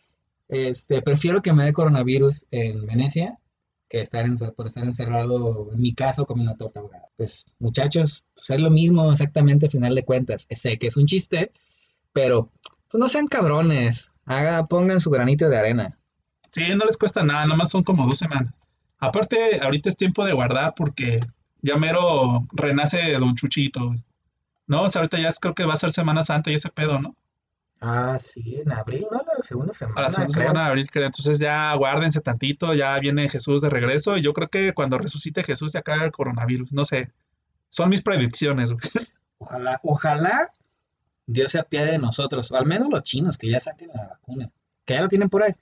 [0.49, 3.39] Este, prefiero que me dé coronavirus en Venecia
[3.91, 7.09] que estar por estar encerrado en mi caso una torta ahogada.
[7.17, 10.47] Pues muchachos, pues es lo mismo exactamente a final de cuentas.
[10.49, 11.51] Sé que es un chiste,
[12.13, 12.53] pero
[12.89, 14.13] pues no sean cabrones.
[14.25, 15.99] Haga, pongan su granito de arena.
[16.53, 18.55] Sí, no les cuesta nada, nomás son como dos semanas.
[18.99, 21.21] Aparte, ahorita es tiempo de guardar porque
[21.63, 23.95] ya mero renace Don Chuchito.
[24.67, 26.69] No, o sea, ahorita ya es, creo que va a ser Semana Santa y ese
[26.69, 27.17] pedo, ¿no?
[27.81, 29.23] Ah, sí, en abril, ¿no?
[29.37, 30.03] La segunda semana.
[30.03, 31.07] la segunda semana de abril, creo.
[31.07, 35.43] Entonces ya guárdense tantito, ya viene Jesús de regreso y yo creo que cuando resucite
[35.43, 37.11] Jesús se acaba el coronavirus, no sé.
[37.69, 38.73] Son mis predicciones,
[39.39, 40.53] Ojalá, ojalá
[41.27, 44.51] Dios se apiade de nosotros, o al menos los chinos que ya saquen la vacuna,
[44.85, 45.55] que ya lo tienen por ahí.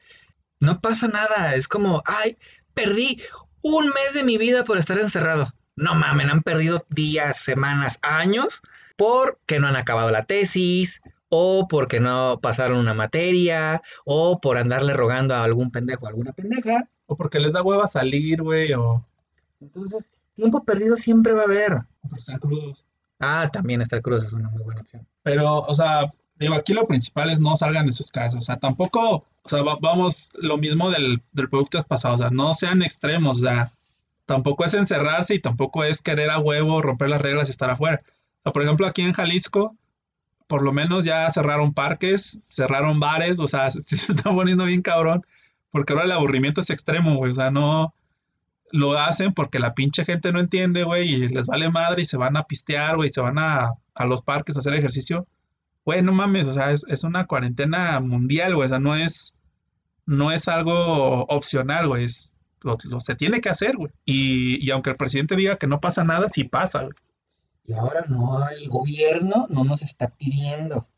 [0.59, 2.37] No pasa nada, es como, ay,
[2.75, 3.23] perdí
[3.63, 5.55] un mes de mi vida por estar encerrado.
[5.79, 8.63] No mamen, han perdido días, semanas, años
[8.99, 14.93] porque no han acabado la tesis, o porque no pasaron una materia, o por andarle
[14.93, 16.89] rogando a algún pendejo a alguna pendeja.
[17.07, 19.07] O porque les da hueva salir, güey, o...
[19.61, 21.75] Entonces, tiempo perdido siempre va a haber.
[22.03, 22.85] O por estar crudos.
[23.21, 25.07] Ah, también estar crudos es una muy buena opción.
[25.23, 28.39] Pero, o sea, digo, aquí lo principal es no salgan de sus casas.
[28.39, 32.17] O sea, tampoco, o sea, vamos, lo mismo del, del producto pasado.
[32.17, 33.39] O sea, no sean extremos.
[33.39, 33.73] O sea,
[34.29, 38.03] tampoco es encerrarse y tampoco es querer a huevo romper las reglas y estar afuera.
[38.45, 39.75] O por ejemplo, aquí en Jalisco,
[40.47, 44.83] por lo menos ya cerraron parques, cerraron bares, o sea, se, se está poniendo bien
[44.83, 45.25] cabrón,
[45.71, 47.95] porque ahora el aburrimiento es extremo, güey, o sea, no
[48.71, 52.19] lo hacen porque la pinche gente no entiende, güey, y les vale madre y se
[52.19, 55.27] van a pistear, güey, se van a, a los parques a hacer ejercicio.
[55.87, 59.35] Güey, no mames, o sea, es, es una cuarentena mundial, güey, o sea, no es,
[60.05, 63.93] no es algo opcional, güey, es, lo, lo se tiene que hacer, güey.
[64.05, 66.95] Y, y aunque el presidente diga que no pasa nada, sí pasa, güey.
[67.69, 70.89] Y ahora no, el gobierno no nos está pidiendo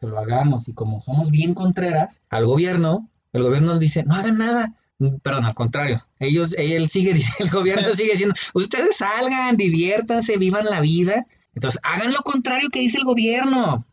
[0.00, 0.68] que lo hagamos.
[0.68, 4.74] Y como somos bien contreras al gobierno, el gobierno nos dice, no hagan nada.
[4.98, 6.02] Mm, Perdón, al contrario.
[6.18, 11.26] Ellos, él sigue, el gobierno sigue diciendo, ustedes salgan, diviértanse, vivan la vida.
[11.54, 13.86] Entonces, hagan lo contrario que dice el gobierno.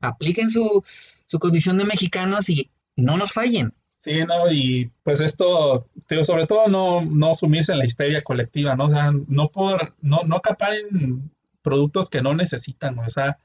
[0.00, 0.82] Apliquen su,
[1.26, 3.74] su condición de mexicanos y no nos fallen.
[4.04, 8.76] Sí, no, y pues esto, digo, sobre todo no, no sumirse en la histeria colectiva,
[8.76, 8.84] ¿no?
[8.84, 11.30] O sea, no por, no, no acaparen
[11.62, 12.98] productos que no necesitan.
[12.98, 13.38] O sea,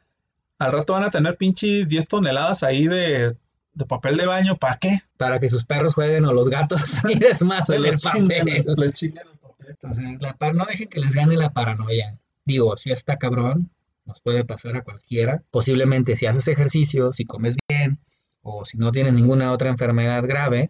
[0.58, 3.38] al rato van a tener pinches 10 toneladas ahí de,
[3.74, 5.00] de papel de baño, ¿para qué?
[5.16, 7.00] Para que sus perros jueguen o los gatos.
[7.10, 8.66] Y es más, el Les chingan, papel.
[8.76, 9.68] les chingan el papel.
[9.70, 12.20] Entonces, la par no dejen que les gane la paranoia.
[12.44, 13.70] Digo, si está cabrón,
[14.04, 15.42] nos puede pasar a cualquiera.
[15.52, 17.98] Posiblemente si haces ejercicio, si comes bien,
[18.42, 20.70] o si no tienes ninguna otra enfermedad grave,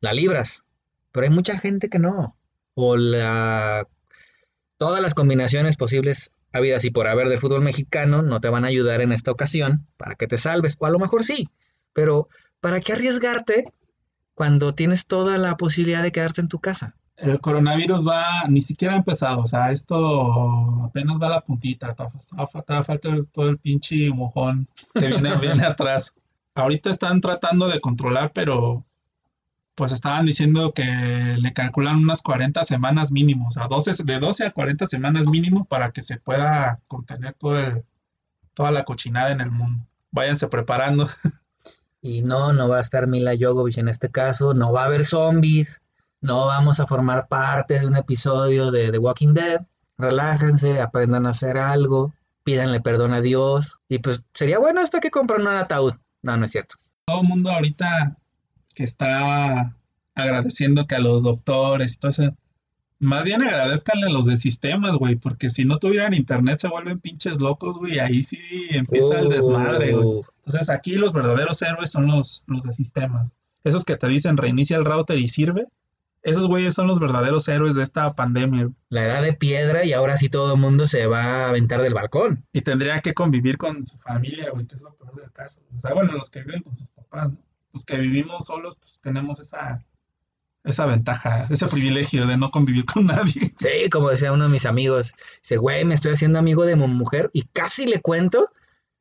[0.00, 0.64] la libras.
[1.12, 2.36] Pero hay mucha gente que no.
[2.74, 3.86] O la...
[4.78, 8.68] Todas las combinaciones posibles habidas y por haber del fútbol mexicano no te van a
[8.68, 10.76] ayudar en esta ocasión para que te salves.
[10.80, 11.48] O a lo mejor sí.
[11.92, 12.28] Pero
[12.60, 13.72] ¿para qué arriesgarte
[14.34, 16.96] cuando tienes toda la posibilidad de quedarte en tu casa?
[17.16, 21.94] El coronavirus va, ni siquiera ha empezado, o sea, esto apenas va a la puntita,
[21.94, 26.14] todavía falta, todo el pinche mojón que viene, viene atrás.
[26.54, 28.84] Ahorita están tratando de controlar, pero
[29.74, 34.46] pues estaban diciendo que le calculan unas 40 semanas mínimo, o sea, 12, de 12
[34.46, 37.84] a 40 semanas mínimo para que se pueda contener todo el-
[38.54, 39.86] toda la cochinada en el mundo.
[40.10, 41.08] Váyanse preparando.
[42.04, 45.04] Y no, no va a estar Mila Jovovich en este caso, no va a haber
[45.04, 45.80] zombies,
[46.20, 49.60] no vamos a formar parte de un episodio de The Walking Dead.
[49.98, 52.12] Relájense, aprendan a hacer algo,
[52.42, 55.94] pídanle perdón a Dios y pues sería bueno hasta que compren un ataúd.
[56.22, 56.76] No, no es cierto.
[57.04, 58.16] todo el mundo ahorita
[58.74, 59.76] que está
[60.14, 62.36] agradeciendo que a los doctores y todo eso,
[62.98, 67.00] más bien agradezcanle a los de sistemas, güey, porque si no tuvieran internet se vuelven
[67.00, 68.38] pinches locos, güey, ahí sí
[68.70, 70.04] empieza el desmadre, güey.
[70.04, 73.28] Uh, Entonces aquí los verdaderos héroes son los, los de sistemas.
[73.64, 75.66] Esos que te dicen reinicia el router y sirve,
[76.22, 78.70] esos güeyes son los verdaderos héroes de esta pandemia.
[78.88, 81.94] la edad de piedra y ahora sí todo el mundo se va a aventar del
[81.94, 82.44] balcón.
[82.52, 85.60] Y tendría que convivir con su familia, güey, que es lo peor del caso.
[85.76, 87.38] O sea, bueno, los que viven con sus papás, ¿no?
[87.72, 89.82] Los que vivimos solos, pues tenemos esa,
[90.64, 93.52] esa ventaja, ese privilegio de no convivir con nadie.
[93.58, 96.86] Sí, como decía uno de mis amigos, dice, güey, me estoy haciendo amigo de mi
[96.86, 98.48] mujer y casi le cuento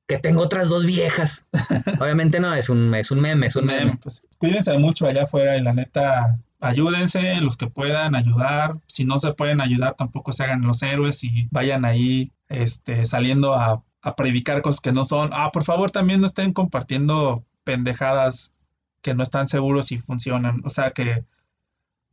[0.07, 1.45] que tengo otras dos viejas.
[1.99, 3.97] Obviamente no, es un, es un meme, es un meme.
[4.01, 8.77] Pues, cuídense mucho allá afuera y la neta, ayúdense los que puedan ayudar.
[8.87, 13.55] Si no se pueden ayudar, tampoco se hagan los héroes y vayan ahí este, saliendo
[13.55, 15.31] a, a predicar cosas que no son.
[15.33, 18.53] Ah, por favor, también no estén compartiendo pendejadas
[19.01, 20.61] que no están seguros si funcionan.
[20.63, 21.25] O sea, que,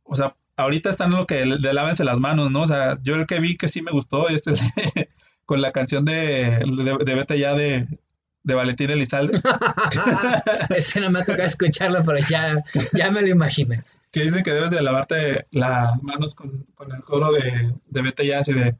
[0.03, 2.61] o sea, ahorita están lo que de lávense las manos, ¿no?
[2.63, 5.09] O sea, yo el que vi que sí me gustó es el de-
[5.45, 7.87] con la canción de, de, de Vete ya de,
[8.43, 9.41] de Valentín Elizalde.
[10.75, 13.83] Ese nada más toca escucharlo, pero ya, ya me lo imaginé.
[14.11, 18.25] Que dicen que debes de lavarte las manos con, con el coro de, de vete
[18.25, 18.75] ya, así de,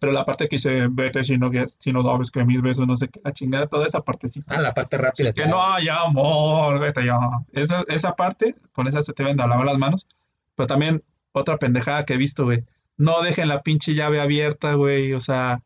[0.00, 3.08] pero la parte que dice vete si no, si no que mis besos, no sé
[3.08, 4.54] qué, la chingada, toda esa partecita.
[4.54, 5.32] Ah, la parte rápida.
[5.32, 7.18] que no hay amor, vete ya.
[7.52, 10.06] Esa, esa parte, con esa se te deben de lavar las manos,
[10.56, 12.64] pero también otra pendejada que he visto, güey,
[12.96, 15.62] no dejen la pinche llave abierta, güey, o sea,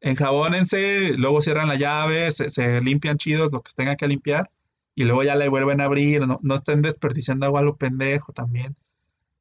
[0.00, 4.50] enjabónense, luego cierran la llave, se, se limpian chidos lo que se tenga que limpiar
[4.96, 8.32] y luego ya le vuelven a abrir, no, no estén desperdiciando agua a lo pendejo
[8.32, 8.74] también.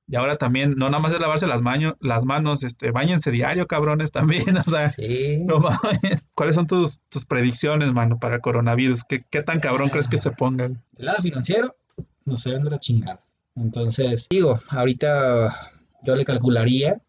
[0.08, 3.66] Y ahora también, no nada más es lavarse las, maño- las manos, este, bañense diario,
[3.66, 4.12] cabrones,
[4.52, 5.38] también, o sea, Sí.
[5.46, 5.64] no.
[6.36, 9.04] ¿Cuáles son tus, tus predicciones, mano, para el coronavirus?
[9.04, 10.84] ¿Qué, qué tan cabrón crees que se pongan?
[10.94, 11.76] Del lado financiero,
[12.26, 13.24] nos se de la chingada.
[13.56, 15.72] Entonces, digo, ahorita
[16.04, 17.02] yo le calcularía,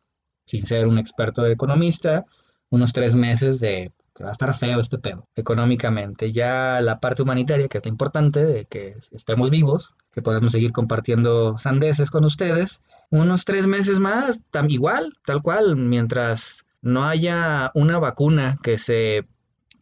[0.47, 2.25] sin ser un experto de economista,
[2.71, 6.33] unos tres meses de que va a estar feo este pedo, económicamente.
[6.33, 10.73] Ya la parte humanitaria, que es lo importante, de que estemos vivos, que podemos seguir
[10.73, 17.99] compartiendo sandeces con ustedes, unos tres meses más, igual, tal cual, mientras no haya una
[17.99, 19.27] vacuna que se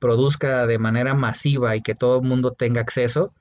[0.01, 3.33] produzca de manera masiva y que todo el mundo tenga acceso,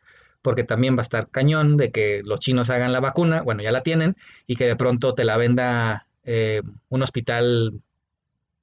[0.44, 3.72] porque también va a estar cañón de que los chinos hagan la vacuna, bueno, ya
[3.72, 7.82] la tienen, y que de pronto te la venda eh, un hospital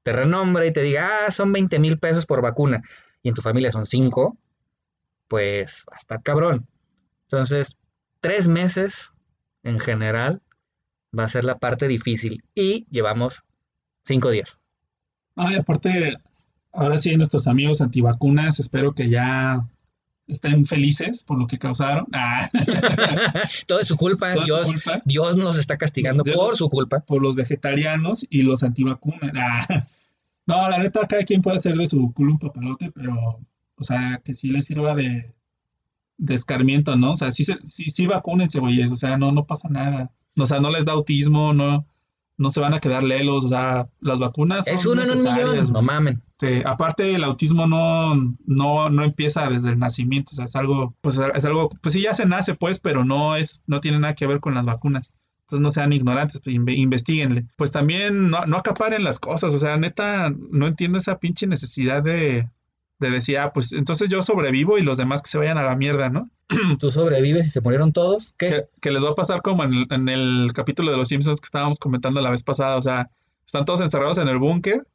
[0.05, 2.83] de renombre y te diga, ah, son 20 mil pesos por vacuna,
[3.23, 4.37] y en tu familia son 5,
[5.29, 6.67] pues hasta cabrón.
[7.23, 7.77] Entonces,
[8.21, 9.13] tres meses
[9.63, 10.43] en general
[11.17, 13.45] va a ser la parte difícil y llevamos
[14.05, 14.61] cinco días.
[15.37, 16.17] Ay, aparte,
[16.73, 19.69] ahora sí, nuestros amigos antivacunas, espero que ya
[20.31, 22.07] estén felices por lo que causaron.
[22.13, 22.51] Ah.
[23.67, 24.35] Todo es su culpa.
[24.45, 24.69] Dios,
[25.05, 27.01] Dios nos está castigando por su culpa.
[27.01, 29.33] Por los vegetarianos y los antivacunas.
[29.35, 29.87] Ah.
[30.47, 33.39] No, la neta, cada quien puede hacer de su culo un papalote, pero,
[33.77, 35.33] o sea, que sí le sirva de,
[36.17, 37.13] de escarmiento, ¿no?
[37.13, 40.11] O sea, sí, sí, sí vacúnense, güeyes, o sea, no, no pasa nada.
[40.37, 41.87] O sea, no les da autismo, no,
[42.41, 45.69] no se van a quedar lelos, o sea, las vacunas son es uno necesarias.
[45.69, 46.23] no mamen.
[46.65, 48.15] aparte, el autismo no,
[48.47, 52.01] no, no empieza desde el nacimiento, o sea, es algo, pues es algo, pues sí
[52.01, 55.13] ya se nace, pues, pero no es, no tiene nada que ver con las vacunas.
[55.43, 57.45] Entonces no sean ignorantes, pues, investiguenle.
[57.57, 62.03] Pues también no, no acaparen las cosas, o sea, neta, no entiendo esa pinche necesidad
[62.03, 62.49] de,
[63.01, 65.75] de decir, ah, pues entonces yo sobrevivo y los demás que se vayan a la
[65.75, 66.31] mierda, ¿no?
[66.79, 68.33] Tú sobrevives y se murieron todos.
[68.39, 68.67] ¿Qué?
[68.81, 72.21] Que, les va a pasar como en el, capítulo de Los Simpsons que estábamos comentando
[72.21, 73.11] la vez pasada, o sea,
[73.45, 74.87] están todos encerrados en el búnker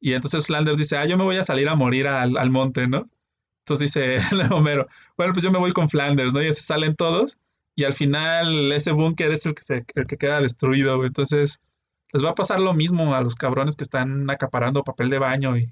[0.00, 3.08] y entonces Flanders dice, ah, yo me voy a salir a morir al, monte, ¿no?
[3.60, 4.18] Entonces dice
[4.52, 6.42] Homero, bueno, pues yo me voy con Flanders, ¿no?
[6.42, 7.38] Y se salen todos
[7.74, 11.60] y al final ese búnker es el que, se, el que queda destruido, Entonces
[12.12, 15.56] les va a pasar lo mismo a los cabrones que están acaparando papel de baño
[15.56, 15.68] y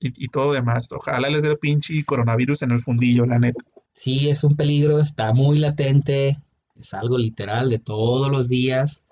[0.00, 0.92] y, todo demás.
[0.92, 3.64] Ojalá les dé pinche coronavirus en el fundillo, la neta.
[3.92, 6.38] Sí, es un peligro, está muy latente,
[6.76, 9.04] es algo literal de todos los días.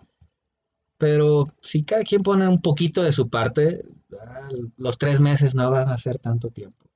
[0.99, 3.85] Pero si cada quien pone un poquito de su parte,
[4.21, 6.87] ah, los tres meses no van a ser tanto tiempo.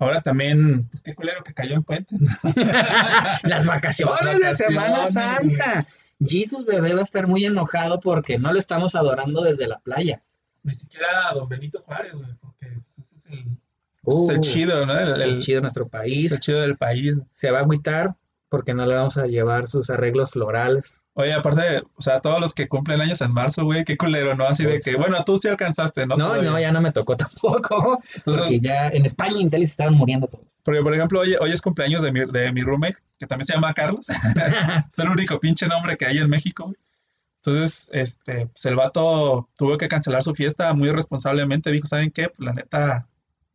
[0.00, 2.14] Ahora también, pues qué culero que cayó en puente.
[3.42, 5.86] Las vacaciones de Semana Santa.
[6.20, 10.22] Jesus bebé va a estar muy enojado porque no lo estamos adorando desde la playa.
[10.62, 13.58] Ni siquiera a don Benito Juárez, güey, porque pues, es el,
[14.02, 14.98] uh, chido, ¿no?
[14.98, 16.32] El, chido de nuestro país.
[16.32, 17.16] El chido del país.
[17.32, 18.14] Se va a agüitar
[18.48, 21.02] porque no le vamos a llevar sus arreglos florales.
[21.14, 24.46] Oye, aparte, o sea, todos los que cumplen años en marzo, güey, qué culero, ¿no?
[24.46, 26.16] Así de pues que, bueno, tú sí alcanzaste, ¿no?
[26.16, 28.00] No, no, ya no me tocó tampoco.
[28.24, 30.46] porque ya en España y Intel se estaban muriendo todos.
[30.62, 33.54] Porque, por ejemplo, hoy, hoy es cumpleaños de mi, de mi roommate, que también se
[33.54, 34.06] llama Carlos.
[34.88, 36.76] es el único pinche nombre que hay en México, güey.
[37.42, 41.70] Entonces, este, pues el vato tuvo que cancelar su fiesta muy irresponsablemente.
[41.70, 42.28] Dijo, ¿saben qué?
[42.28, 43.08] Pues la neta,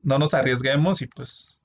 [0.04, 1.60] no nos arriesguemos y pues,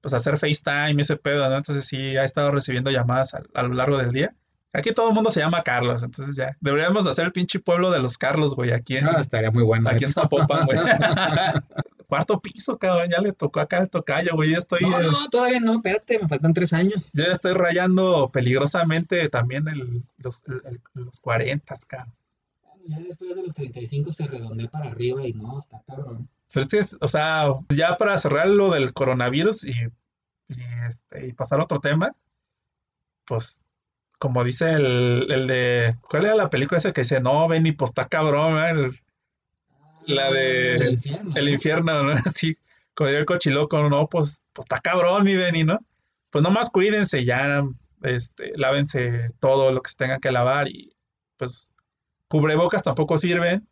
[0.00, 1.56] pues hacer FaceTime y ese pedo, ¿no?
[1.56, 4.34] Entonces sí, ha estado recibiendo llamadas a, lo largo del día.
[4.74, 6.56] Aquí todo el mundo se llama Carlos, entonces ya.
[6.60, 9.06] Deberíamos hacer el pinche pueblo de los Carlos, güey, aquí en...
[9.06, 10.78] Ah, estaría muy bueno Aquí en Zapopan, güey.
[12.12, 13.08] cuarto piso, cabrón.
[13.10, 14.50] Ya le tocó acá el tocayo, güey.
[14.52, 14.82] Yo estoy.
[14.82, 17.10] No, no, todavía no, espérate, me faltan tres años.
[17.14, 20.42] Yo ya estoy rayando peligrosamente también el, los,
[20.92, 22.12] los 40, cabrón.
[22.86, 26.28] Ya después de los 35 se redondea para arriba y no, está cabrón.
[26.52, 29.74] Pero es que, o sea, ya para cerrar lo del coronavirus y,
[30.86, 32.14] este, y pasar a otro tema,
[33.24, 33.62] pues
[34.18, 35.96] como dice el, el, de.
[36.08, 37.20] ¿Cuál era la película esa que dice?
[37.20, 38.90] No, Benny, pues está cabrón, ¿eh?
[40.06, 42.12] La de el infierno, el infierno ¿no?
[42.26, 42.56] Así,
[42.94, 45.80] con el cochiloco, no, pues, pues está cabrón, mi Benny, ¿no?
[46.30, 47.64] Pues nomás cuídense ya,
[48.02, 50.94] este, lávense todo lo que se tenga que lavar y
[51.36, 51.71] pues
[52.32, 53.68] cubrebocas tampoco sirven,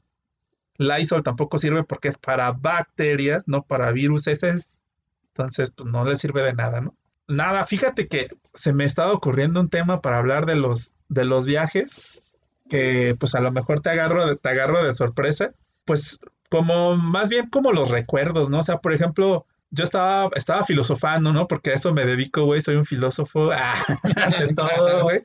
[0.76, 6.42] Lysol tampoco sirve porque es para bacterias, no para virus, entonces pues no le sirve
[6.42, 6.94] de nada, ¿no?
[7.26, 11.46] Nada, fíjate que se me estaba ocurriendo un tema para hablar de los, de los
[11.46, 12.20] viajes,
[12.68, 15.54] que pues a lo mejor te agarro, te agarro de sorpresa
[15.86, 16.20] pues
[16.50, 18.58] como más bien como los recuerdos, ¿no?
[18.58, 21.48] O sea, por ejemplo, yo estaba, estaba filosofando, ¿no?
[21.48, 23.74] Porque a eso me dedico, güey, soy un filósofo ah,
[24.38, 25.22] de todo, güey.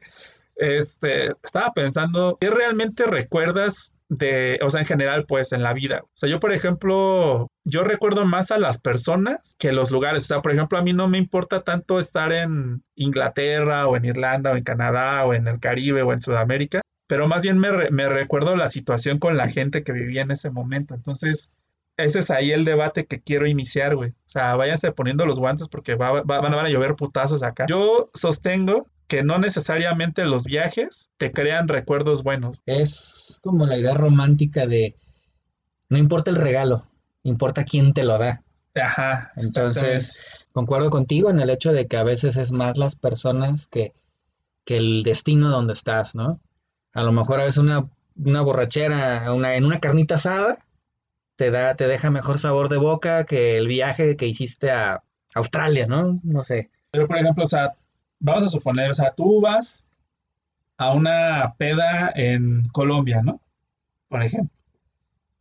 [0.55, 6.01] Este, estaba pensando, ¿qué realmente recuerdas de, o sea, en general, pues, en la vida?
[6.03, 10.23] O sea, yo, por ejemplo, yo recuerdo más a las personas que los lugares.
[10.23, 14.05] O sea, por ejemplo, a mí no me importa tanto estar en Inglaterra o en
[14.05, 18.09] Irlanda o en Canadá o en el Caribe o en Sudamérica pero más bien me,
[18.09, 20.95] recuerdo la situación con la gente que vivía en ese momento.
[20.95, 21.51] Entonces,
[21.97, 24.11] ese es ahí el debate que quiero iniciar, güey.
[24.11, 27.65] O sea, váyanse poniendo los guantes porque van, a llover putazos acá.
[27.67, 32.59] Yo sostengo que no necesariamente los viajes te crean recuerdos buenos.
[32.65, 34.95] Es como la idea romántica de
[35.89, 36.83] no importa el regalo,
[37.23, 38.43] importa quién te lo da.
[38.75, 39.31] Ajá.
[39.35, 40.13] Entonces,
[40.51, 43.93] concuerdo contigo en el hecho de que a veces es más las personas que,
[44.65, 46.41] que el destino donde estás, ¿no?
[46.93, 50.57] A lo mejor a veces una, una borrachera una, en una carnita asada
[51.35, 55.85] te, da, te deja mejor sabor de boca que el viaje que hiciste a Australia,
[55.85, 56.19] ¿no?
[56.23, 56.71] No sé.
[56.91, 57.75] Pero, por ejemplo, o sea,
[58.25, 59.87] vamos a suponer, o sea, tú vas
[60.77, 63.39] a una peda en Colombia, ¿no?
[64.15, 64.57] por ejemplo.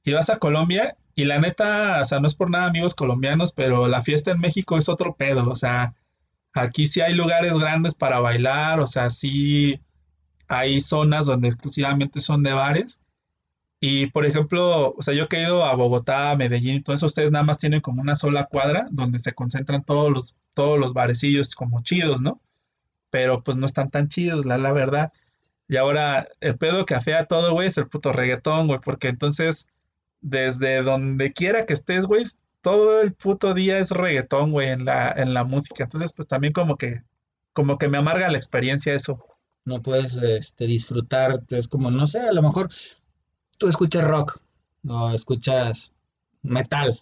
[0.05, 3.53] Y vas a Colombia y la neta, o sea, no es por nada amigos colombianos,
[3.53, 5.94] pero la fiesta en México es otro pedo, o sea,
[6.53, 9.81] aquí sí hay lugares grandes para bailar, o sea, sí
[10.49, 13.01] hay zonas donde exclusivamente son de bares.
[13.81, 17.07] Y por ejemplo, o sea, yo que he ido a Bogotá, Medellín y todo eso,
[17.07, 20.94] ustedes nada más tienen como una sola cuadra donde se concentran todos los, todos los
[20.94, 22.40] barecillos como chidos, ¿no?
[23.14, 25.12] Pero pues no están tan chidos, la, la verdad.
[25.68, 29.68] Y ahora el pedo que afea todo, güey, es el puto reggaetón, güey, porque entonces
[30.20, 32.24] desde donde quiera que estés, güey,
[32.61, 35.85] todo el puto día es reggaetón, güey, en la, en la música.
[35.85, 37.05] Entonces, pues también como que,
[37.53, 39.24] como que me amarga la experiencia eso.
[39.64, 42.68] No puedes este, disfrutar, es como, no sé, a lo mejor
[43.59, 44.40] tú escuchas rock
[44.88, 45.92] o escuchas
[46.42, 47.00] metal.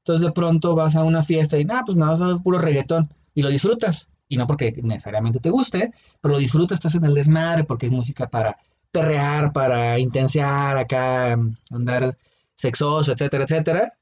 [0.00, 2.58] Entonces de pronto vas a una fiesta y, nada, pues me vas a ver puro
[2.58, 4.10] reggaetón y lo disfrutas.
[4.34, 7.92] Y no porque necesariamente te guste, pero lo disfrutas, estás en el desmadre porque es
[7.92, 8.56] música para
[8.90, 11.38] perrear, para intensear acá,
[11.70, 12.18] andar
[12.56, 13.92] sexoso, etcétera, etcétera.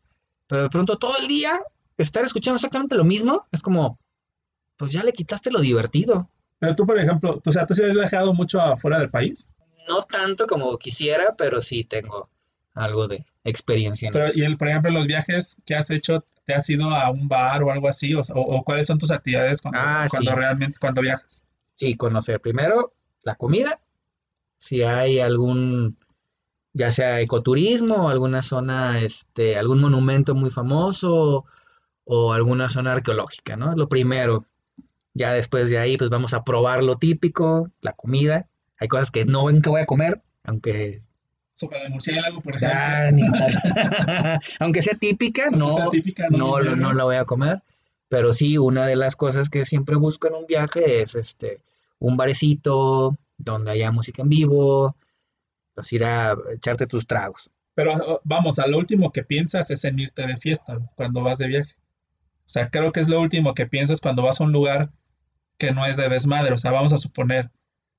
[0.47, 1.61] Pero de pronto todo el día
[1.99, 3.99] estar escuchando exactamente lo mismo es como,
[4.79, 6.31] pues ya le quitaste lo divertido.
[6.59, 9.47] Pero tú, por ejemplo, tú, o sea, ¿tú sí has viajado mucho afuera del país?
[9.87, 12.31] No tanto como quisiera, pero sí tengo
[12.73, 14.09] algo de experiencia.
[14.11, 17.29] pero, y el, por ejemplo, los viajes que has hecho, ¿te has ido a un
[17.29, 18.15] bar o algo así?
[18.15, 21.43] ¿O, cuáles son tus actividades cuando, ah, cuando realmente, cuando viajas?
[21.75, 23.81] Sí, conocer primero la comida,
[24.59, 25.97] si hay algún
[26.75, 31.45] ya sea ecoturismo, alguna zona, este, algún monumento muy famoso
[32.05, 33.75] o alguna zona arqueológica, ¿no?
[33.77, 34.47] Lo primero.
[35.15, 38.49] Ya después de ahí, pues vamos a probar lo típico, la comida.
[38.79, 41.03] Hay cosas que no ven que voy a comer, aunque...
[41.63, 42.77] Sopa de murciélago, por ejemplo.
[44.59, 47.63] aunque sea típica, no, no, no, no la voy a comer.
[48.09, 51.63] Pero sí, una de las cosas que siempre busco en un viaje es este,
[51.99, 54.97] un barecito donde haya música en vivo,
[55.75, 57.51] pues ir a echarte tus tragos.
[57.75, 61.39] Pero oh, vamos, a lo último que piensas es en irte de fiesta cuando vas
[61.39, 61.75] de viaje.
[62.45, 64.91] O sea, creo que es lo último que piensas cuando vas a un lugar
[65.59, 66.53] que no es de desmadre.
[66.53, 67.51] O sea, vamos a suponer.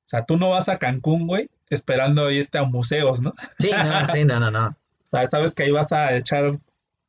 [0.06, 3.34] O sea, tú no vas a Cancún, güey, esperando irte a museos, ¿no?
[3.60, 4.76] Sí, no, sí, no, no, no.
[5.04, 6.58] O sea, sabes que ahí vas a echar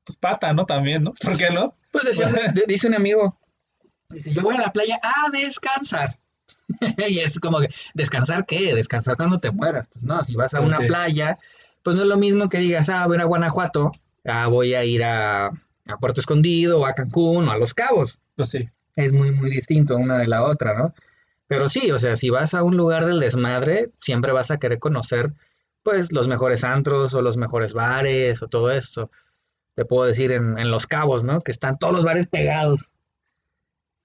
[0.04, 0.66] pues pata, ¿no?
[0.66, 1.14] También, ¿no?
[1.14, 1.74] ¿Por qué no?
[1.90, 2.28] Pues decía,
[2.68, 3.38] dice un amigo,
[4.10, 6.18] dice, yo voy a la playa a descansar.
[7.08, 8.74] y es como que, ¿descansar qué?
[8.74, 9.88] ¿Descansar cuando te mueras?
[9.88, 11.38] Pues no, si vas a una playa,
[11.82, 13.92] pues no es lo mismo que digas, ah, voy a Guanajuato,
[14.26, 18.18] ah, voy a ir a, a Puerto Escondido, o a Cancún, o a Los Cabos.
[18.36, 18.68] Pues sí.
[18.96, 20.94] Es muy, muy distinto una de la otra, ¿no?
[21.46, 24.78] Pero sí, o sea, si vas a un lugar del desmadre, siempre vas a querer
[24.78, 25.32] conocer,
[25.82, 29.10] pues, los mejores antros o los mejores bares o todo esto.
[29.74, 31.40] Te puedo decir en, en Los Cabos, ¿no?
[31.40, 32.90] Que están todos los bares pegados.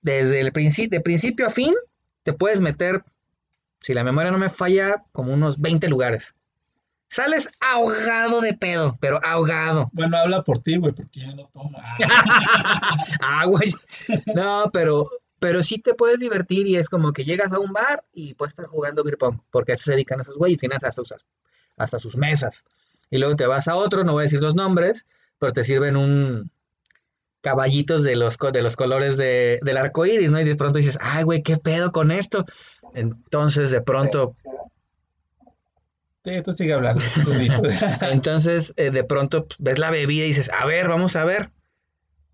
[0.01, 1.73] Desde el principio, de principio a fin,
[2.23, 3.03] te puedes meter,
[3.81, 6.33] si la memoria no me falla, como unos 20 lugares.
[7.09, 9.89] Sales ahogado de pedo, pero ahogado.
[9.93, 11.81] Bueno, habla por ti, güey, porque yo no tomo.
[13.21, 13.73] ah, güey.
[14.35, 18.03] No, pero, pero sí te puedes divertir y es como que llegas a un bar
[18.13, 20.91] y puedes estar jugando beer pong, porque a eso se dedican esos güeyes, tienes hasta
[20.91, 21.13] sus,
[21.77, 22.63] hasta sus mesas.
[23.09, 25.05] Y luego te vas a otro, no voy a decir los nombres,
[25.39, 26.51] pero te sirven un,
[27.41, 30.39] caballitos de los, de los colores de, del arco iris, ¿no?
[30.39, 32.45] Y de pronto dices, ay, güey, ¿qué pedo con esto?
[32.93, 34.33] Entonces, de pronto.
[36.25, 37.01] Sí, tú sigue hablando.
[38.01, 41.51] Entonces, eh, de pronto ves la bebida y dices, a ver, vamos a ver.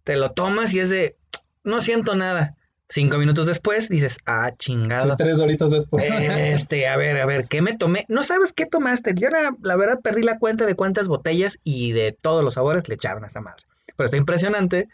[0.04, 1.18] Te lo tomas y es de,
[1.64, 2.56] no siento nada.
[2.88, 5.16] Cinco minutos después dices, ah, chingado.
[5.16, 6.04] tres horitos después.
[6.10, 8.06] Este, a ver, a ver, ¿qué me tomé?
[8.10, 9.14] No sabes qué tomaste.
[9.16, 12.88] Yo la, la verdad perdí la cuenta de cuántas botellas y de todos los sabores
[12.88, 13.64] le echaron a esa madre.
[13.96, 14.88] Pero está impresionante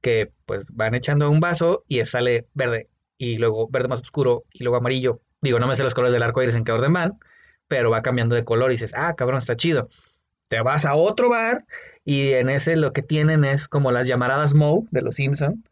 [0.00, 4.62] que pues van echando un vaso y sale verde y luego verde más oscuro y
[4.62, 5.20] luego amarillo.
[5.40, 7.18] Digo, no me sé los colores del arco iris en qué orden van,
[7.68, 9.88] pero va cambiando de color y dices, ah, cabrón, está chido.
[10.48, 11.64] Te vas a otro bar
[12.04, 15.64] y en ese lo que tienen es como las llamaradas Moe de los Simpson,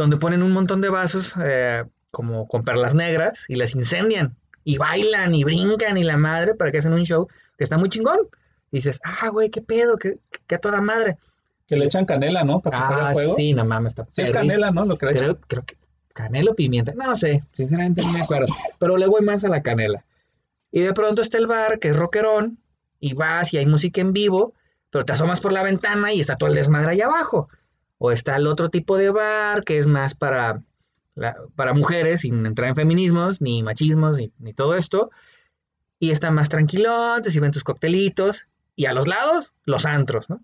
[0.00, 4.34] donde ponen un montón de vasos eh, como con perlas negras y las incendian
[4.64, 7.90] y bailan y brincan y la madre para que hacen un show que está muy
[7.90, 8.18] chingón.
[8.72, 11.18] Y dices, ah, güey, qué pedo, qué, qué toda madre.
[11.66, 12.60] Que le echan canela, ¿no?
[12.60, 13.34] Para que ah, fuego.
[13.34, 13.92] sí, no mames.
[13.98, 14.86] Está sí, canela, ¿no?
[14.86, 15.76] Lo que creo, creo que
[16.14, 16.94] canela o pimienta.
[16.94, 18.54] No sé, sinceramente no me acuerdo.
[18.78, 20.02] Pero le voy más a la canela.
[20.72, 22.58] Y de pronto está el bar, que es rockerón,
[23.00, 24.54] y vas y hay música en vivo,
[24.88, 27.48] pero te asomas por la ventana y está todo el desmadre ahí abajo.
[28.02, 30.64] O está el otro tipo de bar, que es más para,
[31.54, 35.10] para mujeres, sin entrar en feminismos, ni machismos, ni, ni todo esto.
[36.00, 38.48] Y está más tranquilón, te sirven tus coctelitos.
[38.74, 40.42] Y a los lados, los antros, ¿no?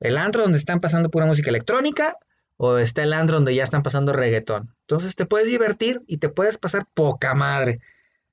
[0.00, 2.16] el antro donde están pasando pura música electrónica
[2.56, 4.74] o está el andro donde ya están pasando reggaetón.
[4.82, 7.80] Entonces te puedes divertir y te puedes pasar poca madre.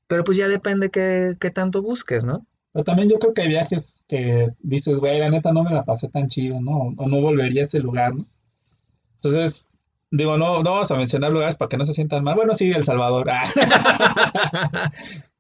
[0.08, 2.46] Pero pues ya depende qué, qué tanto busques, ¿no?
[2.72, 5.84] Pero también yo creo que hay viajes que dices, güey, la neta no me la
[5.84, 6.94] pasé tan chido, ¿no?
[6.98, 8.26] O no volvería a ese lugar, ¿no?
[9.18, 9.68] Entonces,
[10.12, 12.36] digo, no, no vamos a mencionar lugares para que no se sientan mal.
[12.36, 13.28] Bueno, sí, El Salvador.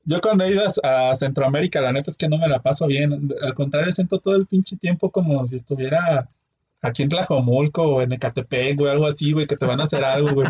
[0.05, 3.29] yo cuando he ido a, Centroamérica, la neta es que no me la paso bien.
[3.41, 6.27] Al contrario, siento todo el pinche tiempo como si estuviera
[6.81, 10.03] aquí en Tlajomulco o en Ecatepec, o algo así, güey, que te van a hacer
[10.03, 10.47] algo, güey.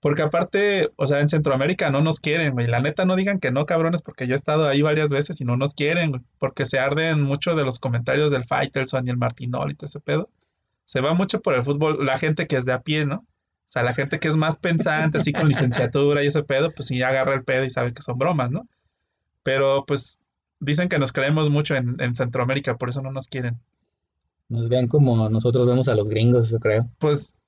[0.00, 2.66] Porque aparte, o sea, en Centroamérica no nos quieren, güey.
[2.66, 5.44] La neta no digan que no, cabrones, porque yo he estado ahí varias veces y
[5.44, 6.22] no nos quieren, güey.
[6.38, 10.00] Porque se arden mucho de los comentarios del Faitelson y el Martinol y todo ese
[10.00, 10.30] pedo.
[10.86, 13.16] Se va mucho por el fútbol, la gente que es de a pie, ¿no?
[13.16, 16.88] O sea, la gente que es más pensante, así con licenciatura y ese pedo, pues
[16.88, 18.68] sí agarra el pedo y sabe que son bromas, ¿no?
[19.42, 20.20] Pero pues
[20.60, 23.60] dicen que nos creemos mucho en, en Centroamérica, por eso no nos quieren.
[24.48, 26.88] Nos ven como nosotros vemos a los gringos, yo creo.
[26.98, 27.38] Pues,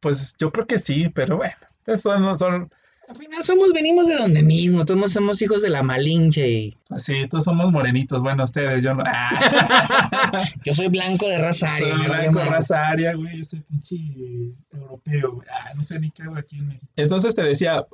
[0.00, 1.56] pues yo creo que sí, pero bueno.
[1.96, 2.70] Son, son...
[3.08, 7.44] Al final somos, venimos de donde mismo, todos somos hijos de la Malinche sí, todos
[7.44, 9.04] somos morenitos, bueno, ustedes, yo no.
[10.64, 11.96] yo soy blanco de raza aria.
[11.96, 13.96] Soy blanco de raza aria, güey, yo soy pinche
[14.72, 15.48] europeo, güey.
[15.50, 16.86] Ah, no sé ni qué hago aquí en México.
[16.96, 17.86] Entonces te decía,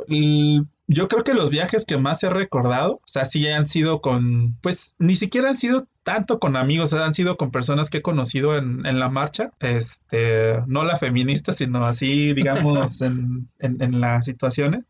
[0.87, 4.57] yo creo que los viajes que más he recordado, o sea, sí han sido con,
[4.61, 8.57] pues ni siquiera han sido tanto con amigos, han sido con personas que he conocido
[8.57, 14.85] en, la marcha, este, no la feminista, sino así, digamos, en, en, las situaciones.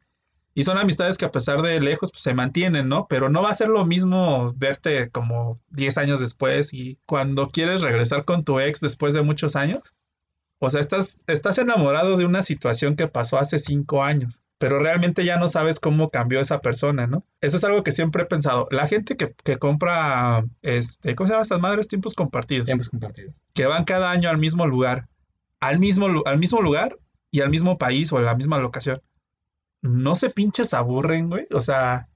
[0.58, 3.06] Y son amistades que a pesar de lejos pues, se mantienen, ¿no?
[3.08, 7.80] Pero no va a ser lo mismo verte como 10 años después y cuando quieres
[7.80, 9.94] regresar con tu ex después de muchos años.
[10.58, 15.24] O sea, estás, estás enamorado de una situación que pasó hace 5 años pero realmente
[15.24, 17.24] ya no sabes cómo cambió esa persona, ¿no?
[17.40, 18.66] Eso es algo que siempre he pensado.
[18.72, 21.86] La gente que, compra, este, ¿cómo se llama estas madres?
[21.86, 22.66] Tiempos compartidos.
[22.66, 23.40] Tiempos compartidos.
[23.54, 25.06] Que van cada año al mismo lugar,
[25.60, 26.98] al mismo, al mismo lugar
[27.30, 29.00] y al mismo país o a la misma locación.
[29.82, 31.46] No se pinches aburren, güey.
[31.52, 32.08] O sea,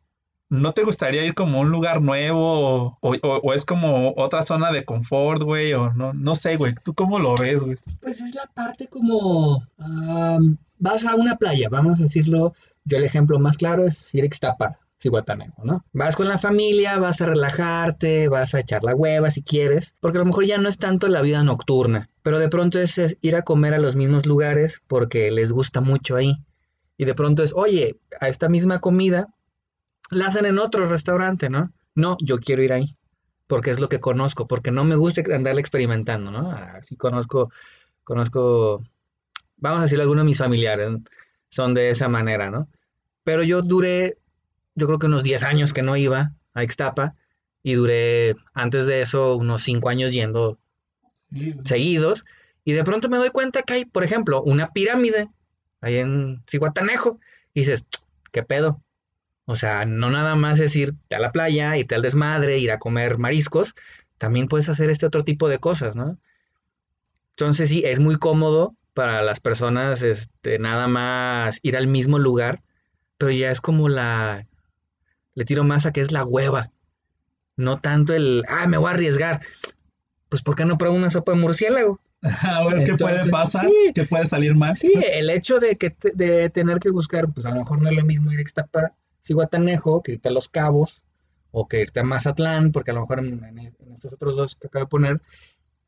[0.48, 4.84] ¿no te gustaría ir como a un lugar nuevo o, es como otra zona de
[4.84, 5.72] confort, güey?
[5.74, 6.74] O no, no sé, güey.
[6.84, 7.78] ¿Tú cómo lo ves, güey?
[8.00, 9.62] Pues es la parte como
[10.82, 12.54] vas a una playa, vamos a decirlo,
[12.84, 15.84] yo el ejemplo más claro es ir a Ixtapa, Cihuatanejo, ¿no?
[15.92, 20.18] Vas con la familia, vas a relajarte, vas a echar la hueva si quieres, porque
[20.18, 23.36] a lo mejor ya no es tanto la vida nocturna, pero de pronto es ir
[23.36, 26.42] a comer a los mismos lugares porque les gusta mucho ahí.
[26.96, 29.28] Y de pronto es, oye, a esta misma comida
[30.10, 31.72] la hacen en otro restaurante, ¿no?
[31.94, 32.96] No, yo quiero ir ahí,
[33.46, 36.50] porque es lo que conozco, porque no me gusta andar experimentando, ¿no?
[36.50, 37.50] Así conozco,
[38.04, 38.82] conozco
[39.62, 40.90] vamos a decir, algunos de mis familiares
[41.48, 42.68] son de esa manera, ¿no?
[43.24, 44.18] Pero yo duré,
[44.74, 47.14] yo creo que unos 10 años que no iba a Ixtapa
[47.62, 50.58] y duré antes de eso unos 5 años yendo
[51.64, 52.24] seguidos
[52.64, 55.28] y de pronto me doy cuenta que hay, por ejemplo, una pirámide
[55.82, 57.20] ahí en Cihuatanejo
[57.52, 57.84] y dices,
[58.30, 58.82] ¿qué pedo?
[59.44, 62.78] O sea, no nada más es irte a la playa, irte al desmadre, ir a
[62.78, 63.74] comer mariscos,
[64.16, 66.16] también puedes hacer este otro tipo de cosas, ¿no?
[67.30, 72.62] Entonces sí, es muy cómodo para las personas este, nada más ir al mismo lugar,
[73.18, 74.46] pero ya es como la...
[75.34, 76.70] Le tiro más a que es la hueva.
[77.56, 79.40] No tanto el, ah, me voy a arriesgar.
[80.28, 82.00] Pues, ¿por qué no pruebo una sopa de murciélago?
[82.42, 84.76] A ver qué puede pasar, qué puede salir mal.
[84.76, 87.96] Sí, el hecho de, que de tener que buscar, pues a lo mejor no es
[87.96, 88.92] lo mismo ir a Ixtapa,
[89.24, 91.02] Cihuatanejo, que irte a Los Cabos,
[91.50, 94.68] o que irte a Mazatlán, porque a lo mejor en, en estos otros dos que
[94.68, 95.22] acabo de poner,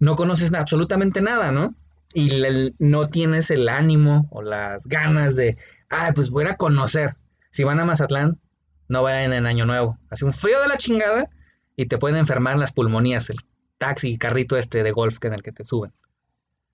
[0.01, 1.75] no conoces absolutamente nada, ¿no?
[2.15, 2.31] y
[2.79, 5.59] no tienes el ánimo o las ganas de,
[5.91, 7.17] ah, pues voy a conocer.
[7.51, 8.41] Si van a Mazatlán,
[8.89, 9.99] no vayan en Año Nuevo.
[10.11, 11.29] Hace un frío de la chingada
[11.77, 13.39] y te pueden enfermar las pulmonías, el
[13.79, 15.93] taxi, carrito este de golf que en el que te suben.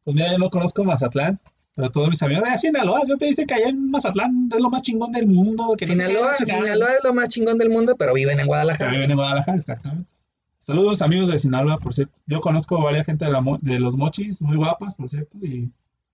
[0.05, 1.41] Pues mira, yo no conozco Mazatlán,
[1.75, 4.83] pero todos mis amigos de Sinaloa siempre dicen que allá en Mazatlán es lo más
[4.83, 5.77] chingón del mundo.
[5.79, 8.91] Sinaloa, Sinaloa es lo más chingón del mundo, pero viven en Guadalajara.
[8.91, 10.13] viven en Guadalajara, exactamente.
[10.59, 12.21] Saludos amigos de Sinaloa, por cierto.
[12.27, 15.71] Yo conozco varias gente de, los mochis, muy guapas, por cierto, y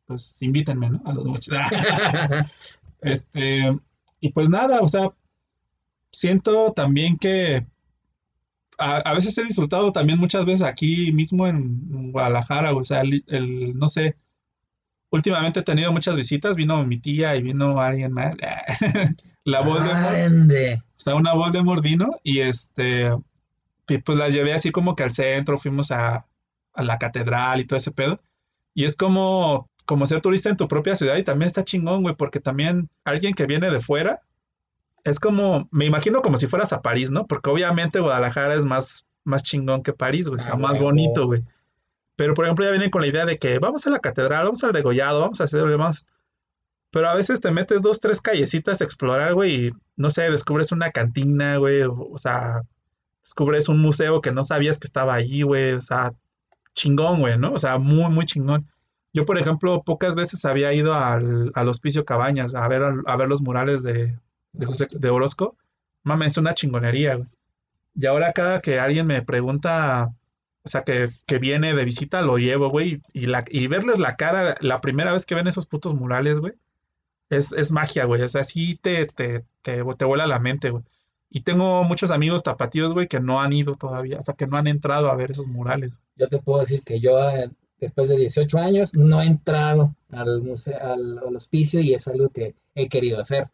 [0.06, 1.02] pues invítenme, ¿no?
[1.04, 1.52] A los mochis.
[3.00, 3.76] este,
[4.20, 5.10] y pues nada, o sea,
[6.12, 7.66] siento también que
[8.78, 13.88] a, veces he disfrutado también muchas veces aquí mismo en, Guadalajara, o sea, el, no
[13.88, 14.16] sé,
[15.10, 18.34] últimamente he tenido muchas visitas, vino mi tía y vino alguien más,
[19.44, 23.10] la Voldemort, o sea, una Voldemort vino y este,
[23.86, 26.26] pues las llevé así como que al centro, fuimos a,
[26.74, 28.20] la catedral y todo ese pedo.
[28.74, 32.14] Y es como, como ser turista en tu propia ciudad y también está chingón, güey,
[32.14, 34.20] porque también alguien que viene de fuera,
[35.06, 37.26] es como, me imagino como si fueras a París, ¿no?
[37.26, 41.44] Porque obviamente Guadalajara es más, más chingón que París, güey, está ah, más bonito, güey.
[42.16, 44.64] Pero por ejemplo ya vienen con la idea de que vamos a la catedral, vamos
[44.64, 46.06] al degollado, vamos a hacer demás.
[46.90, 50.72] Pero a veces te metes dos, tres callecitas a explorar, güey, y no sé, descubres
[50.72, 52.62] una cantina, güey, o sea,
[53.22, 56.12] descubres un museo que no sabías que estaba allí, güey, o sea,
[56.74, 57.52] chingón, güey, ¿no?
[57.52, 58.66] O sea, muy, muy chingón.
[59.12, 63.40] Yo, por ejemplo, pocas veces había ido al, Hospicio Cabañas a ver, a, ver los
[63.40, 64.18] murales de,
[64.56, 65.56] de, José, de Orozco.
[66.02, 67.28] Mames, es una chingonería, güey.
[67.94, 70.12] Y ahora cada que alguien me pregunta,
[70.62, 73.00] o sea, que, viene de visita, lo llevo, güey.
[73.12, 76.52] Y, la, y verles la cara la primera vez que ven esos putos murales, güey,
[77.30, 78.22] es, es magia, güey.
[78.22, 80.84] O sea, sí te, te, te, te vuela la mente, güey.
[81.30, 84.56] Y tengo muchos amigos tapatíos, güey, que no han ido todavía, o sea, que no
[84.56, 85.98] han entrado a ver esos murales.
[86.16, 87.50] Yo te puedo decir que yo, eh,
[87.80, 92.54] después de 18 años, no he entrado al, museo, al, hospicio y es algo que
[92.74, 93.48] he querido hacer.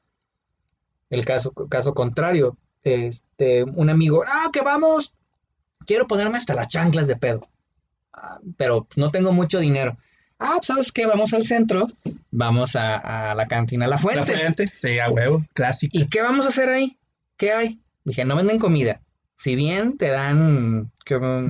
[1.12, 5.12] El caso, caso contrario, este, un amigo, ah, que vamos,
[5.86, 7.50] quiero ponerme hasta las chanclas de pedo,
[8.14, 9.98] ah, pero no tengo mucho dinero.
[10.38, 11.04] Ah, pues, ¿sabes qué?
[11.04, 11.86] Vamos al centro,
[12.30, 14.32] vamos a, la cantina La Fuente.
[14.32, 15.98] La Fuente, sí, a huevo, clásico.
[15.98, 16.98] ¿Y qué vamos a hacer ahí?
[17.36, 17.78] ¿Qué hay?
[18.04, 19.02] Dije, no venden comida.
[19.42, 20.92] Si bien te dan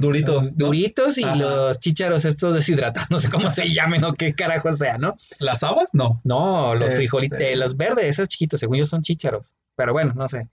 [0.00, 4.74] duritos, duritos y los chícharos estos deshidratados, no sé cómo se llamen o qué carajo
[4.74, 5.14] sea, ¿no?
[5.38, 5.90] ¿Las habas?
[5.92, 6.18] No.
[6.24, 7.54] No, los frijolitos, este.
[7.54, 9.54] los verdes, esos chiquitos, según yo son chícharos.
[9.76, 10.48] Pero bueno, no sé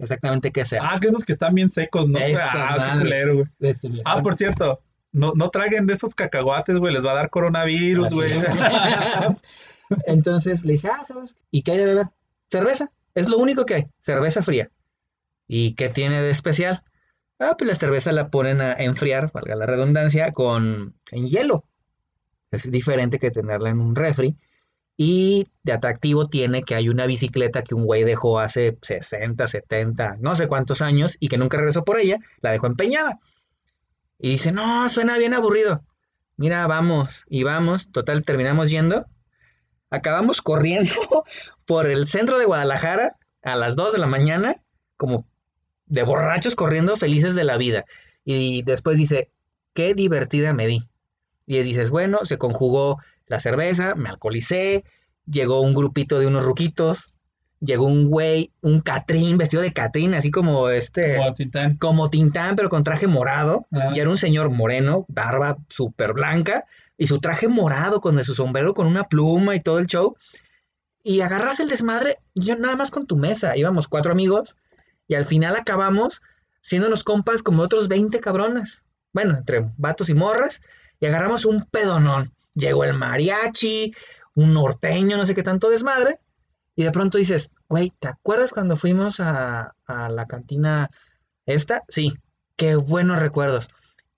[0.00, 0.82] exactamente qué sea.
[0.82, 2.18] Ah, que esos que están bien secos, ¿no?
[2.18, 3.46] ah, qué culero, güey.
[3.60, 4.80] Este, ah, por cierto,
[5.12, 8.32] no, no traguen de esos cacahuates, güey, les va a dar coronavirus, güey.
[10.06, 11.36] Entonces le dije, ah, ¿sabes?
[11.52, 12.06] ¿Y qué hay de beber?
[12.50, 12.90] Cerveza.
[13.14, 14.68] Es lo único que hay, cerveza fría.
[15.52, 16.84] ¿Y qué tiene de especial?
[17.40, 21.64] Ah, pues la cerveza la ponen a enfriar, valga la redundancia, con en hielo.
[22.52, 24.38] Es diferente que tenerla en un refri.
[24.96, 30.18] Y de atractivo tiene que hay una bicicleta que un güey dejó hace 60, 70,
[30.20, 33.18] no sé cuántos años y que nunca regresó por ella, la dejó empeñada.
[34.20, 35.84] Y dice, no, suena bien aburrido.
[36.36, 39.04] Mira, vamos y vamos, total, terminamos yendo.
[39.90, 40.92] Acabamos corriendo
[41.66, 44.54] por el centro de Guadalajara a las 2 de la mañana,
[44.96, 45.26] como
[45.90, 47.84] de borrachos corriendo felices de la vida.
[48.24, 49.30] Y después dice,
[49.74, 50.88] qué divertida me di.
[51.46, 54.84] Y dices, bueno, se conjugó la cerveza, me alcoholicé,
[55.26, 57.18] llegó un grupito de unos ruquitos,
[57.58, 61.16] llegó un güey, un Catrín, vestido de Catrín, así como este.
[61.16, 61.76] Como Tintán.
[61.76, 63.66] Como Tintán, pero con traje morado.
[63.94, 66.64] Y era un señor moreno, barba súper blanca,
[66.96, 70.16] y su traje morado con su sombrero con una pluma y todo el show.
[71.02, 73.56] Y agarras el desmadre, yo nada más con tu mesa.
[73.56, 74.56] Íbamos cuatro amigos,
[75.10, 76.22] y al final acabamos
[76.62, 78.82] siendo los compas como otros 20 cabrones.
[79.12, 80.62] Bueno, entre vatos y morras,
[81.00, 83.92] y agarramos un pedonón llegó el mariachi,
[84.34, 86.20] un norteño, no sé qué tanto desmadre,
[86.76, 90.90] y de pronto dices, güey, ¿te acuerdas cuando fuimos a, la cantina
[91.44, 91.82] esta?
[91.88, 92.14] Sí,
[92.56, 93.68] qué buenos recuerdos.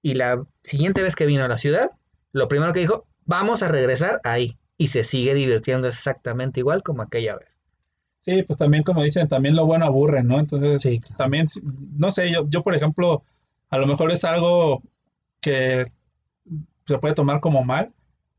[0.03, 1.90] Y la siguiente vez que vino a la ciudad,
[2.32, 4.59] lo primero que dijo, vamos a regresar ahí.
[4.76, 7.52] Y se sigue divirtiendo exactamente igual como aquella vez.
[8.25, 10.39] Sí, pues también como dicen, también lo bueno aburre, ¿no?
[10.39, 11.49] Entonces, también,
[11.97, 13.25] no sé, yo, yo por ejemplo,
[13.68, 14.83] a lo mejor es algo
[15.41, 15.87] que
[16.87, 17.93] se puede tomar como mal,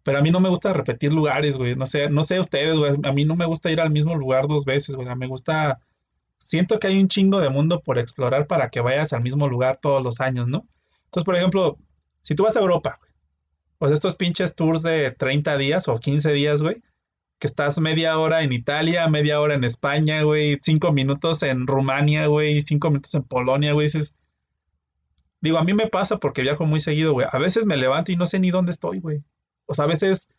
[0.03, 1.75] pero a mí no me gusta repetir lugares, güey.
[1.75, 2.93] No sé, no sé ustedes, güey.
[3.03, 5.05] A mí no me gusta ir al mismo lugar dos veces, güey.
[5.05, 5.79] O sea, me gusta.
[6.37, 9.77] Siento que hay un chingo de mundo por explorar para que vayas al mismo lugar
[9.77, 10.67] todos los años, ¿no?
[11.05, 11.77] Entonces, por ejemplo,
[12.21, 13.11] si tú vas a Europa, güey,
[13.77, 16.81] pues estos pinches tours de 30 días o 15 días, güey,
[17.43, 22.27] que estás media hora en Italia, media hora en España, güey, cinco minutos en Rumania,
[22.27, 24.15] güey, cinco minutos en Polonia, güey, dices.
[25.41, 27.27] Digo, a mí me pasa porque viajo muy seguido, güey.
[27.29, 29.23] A veces me levanto y no sé ni dónde estoy, güey
[29.65, 30.29] o sea, a veces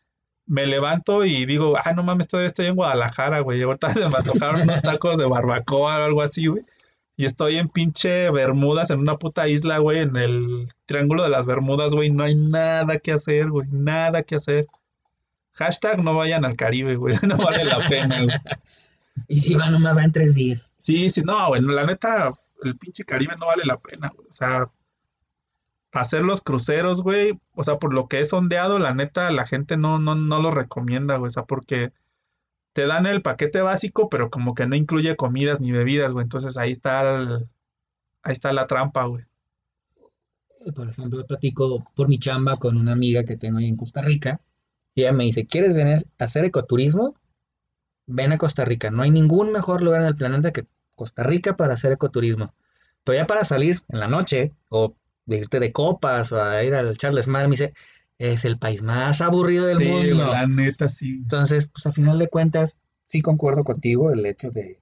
[0.46, 3.62] me levanto y digo, ah, no mames, todavía estoy en Guadalajara, güey.
[3.62, 6.64] Ahorita se me antojaron unos tacos de barbacoa o algo así, güey.
[7.16, 11.46] Y estoy en pinche Bermudas, en una puta isla, güey, en el Triángulo de las
[11.46, 12.10] Bermudas, güey.
[12.10, 13.68] No hay nada que hacer, güey.
[13.70, 14.66] Nada que hacer.
[15.54, 17.16] Hashtag no vayan al Caribe, güey.
[17.28, 18.36] No vale la pena, güey.
[19.28, 20.72] Y si van, nomás va en tres días.
[20.76, 21.62] Sí, sí, no, güey.
[21.62, 22.34] La neta,
[22.64, 24.26] el pinche Caribe no vale la pena, güey.
[24.28, 24.68] O sea,
[26.00, 29.76] hacer los cruceros, güey, o sea, por lo que es ondeado, la neta, la gente
[29.76, 31.92] no, no, no lo recomienda, güey, o sea, porque
[32.72, 36.56] te dan el paquete básico, pero como que no incluye comidas ni bebidas, güey, entonces
[36.56, 37.18] ahí está,
[38.22, 39.24] ahí está la trampa, güey.
[40.74, 44.40] Por ejemplo, platico por mi chamba con una amiga que tengo ahí en Costa Rica,
[44.94, 47.14] y ella me dice, ¿quieres venir a hacer ecoturismo?
[48.06, 51.56] Ven a Costa Rica, no hay ningún mejor lugar en el planeta que Costa Rica
[51.56, 52.54] para hacer ecoturismo.
[53.02, 54.94] Pero ya para salir en la noche o
[55.26, 57.74] de irte de copas o a ir al Charles Mar, me dice,
[58.18, 60.26] es el país más aburrido del mundo.
[60.26, 61.20] La neta, sí.
[61.22, 62.76] Entonces, pues a final de cuentas,
[63.06, 64.80] sí concuerdo contigo el hecho de,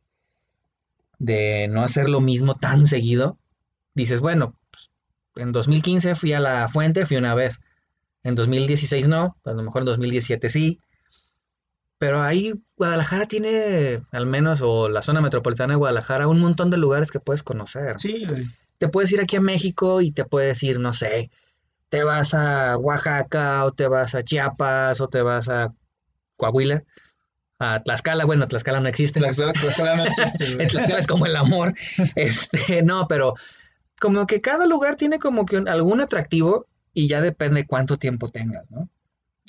[1.18, 3.38] de no hacer lo mismo tan seguido.
[3.94, 4.90] Dices, bueno, pues,
[5.36, 7.60] en 2015 fui a la fuente, fui una vez.
[8.24, 10.78] En 2016 no, a lo mejor en 2017 sí.
[11.98, 16.76] Pero ahí Guadalajara tiene, al menos, o la zona metropolitana de Guadalajara, un montón de
[16.76, 17.98] lugares que puedes conocer.
[17.98, 18.46] Sí, güey
[18.82, 21.30] te puedes ir aquí a México y te puedes ir, no sé,
[21.88, 25.72] te vas a Oaxaca o te vas a Chiapas o te vas a
[26.36, 26.82] Coahuila,
[27.60, 29.20] a Tlaxcala, bueno, Tlaxcala no existe.
[29.20, 30.56] Tlaxcala, no existe.
[30.66, 31.74] Tlaxcala es como el amor.
[32.16, 33.34] Este, no, pero
[34.00, 38.70] como que cada lugar tiene como que algún atractivo y ya depende cuánto tiempo tengas,
[38.70, 38.88] ¿no?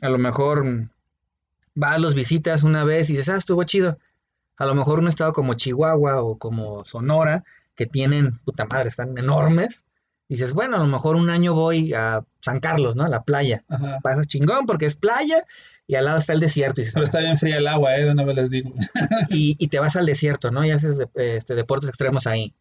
[0.02, 0.66] A lo mejor
[1.76, 3.98] vas, los visitas una vez y dices, ah, estuvo chido.
[4.58, 7.44] A lo mejor un estado como Chihuahua o como Sonora,
[7.76, 9.84] que tienen, puta madre, están enormes,
[10.30, 13.04] dices, bueno, a lo mejor un año voy a San Carlos, ¿no?
[13.04, 13.64] A la playa.
[14.04, 15.46] Pasas chingón porque es playa
[15.88, 16.82] y al lado está el desierto.
[16.82, 18.06] Y Pero está bien fría el agua, ¿eh?
[18.06, 18.74] De una vez les digo.
[19.30, 20.64] y, te vas al desierto, ¿no?
[20.66, 22.54] Y haces este, deportes extremos ahí.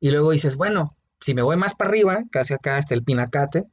[0.00, 3.64] Y luego dices, bueno, si me voy más para arriba, casi acá está el Pinacate,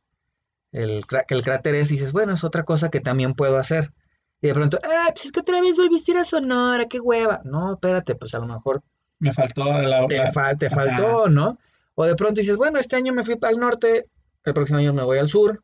[0.74, 3.94] el, el cráter es, y dices, bueno, es otra cosa que también puedo hacer.
[4.42, 7.00] Y de pronto, ah, pues es que otra vez volviste a ir a Sonora, qué
[7.00, 7.42] hueva.
[7.46, 8.84] No, espérate, pues a lo mejor.
[9.20, 10.06] Me faltó la.
[10.08, 10.22] Te,
[10.60, 11.58] te faltó, ¿no?
[11.96, 14.08] O de pronto dices, bueno, este año me fui para el norte,
[14.44, 15.64] el próximo año me voy al sur.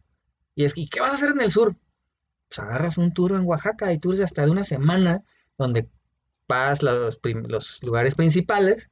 [0.55, 1.75] Y es que, ¿qué vas a hacer en el sur?
[2.47, 5.23] Pues agarras un tour en Oaxaca y tours de hasta de una semana,
[5.57, 5.89] donde
[6.47, 8.89] vas los, los lugares principales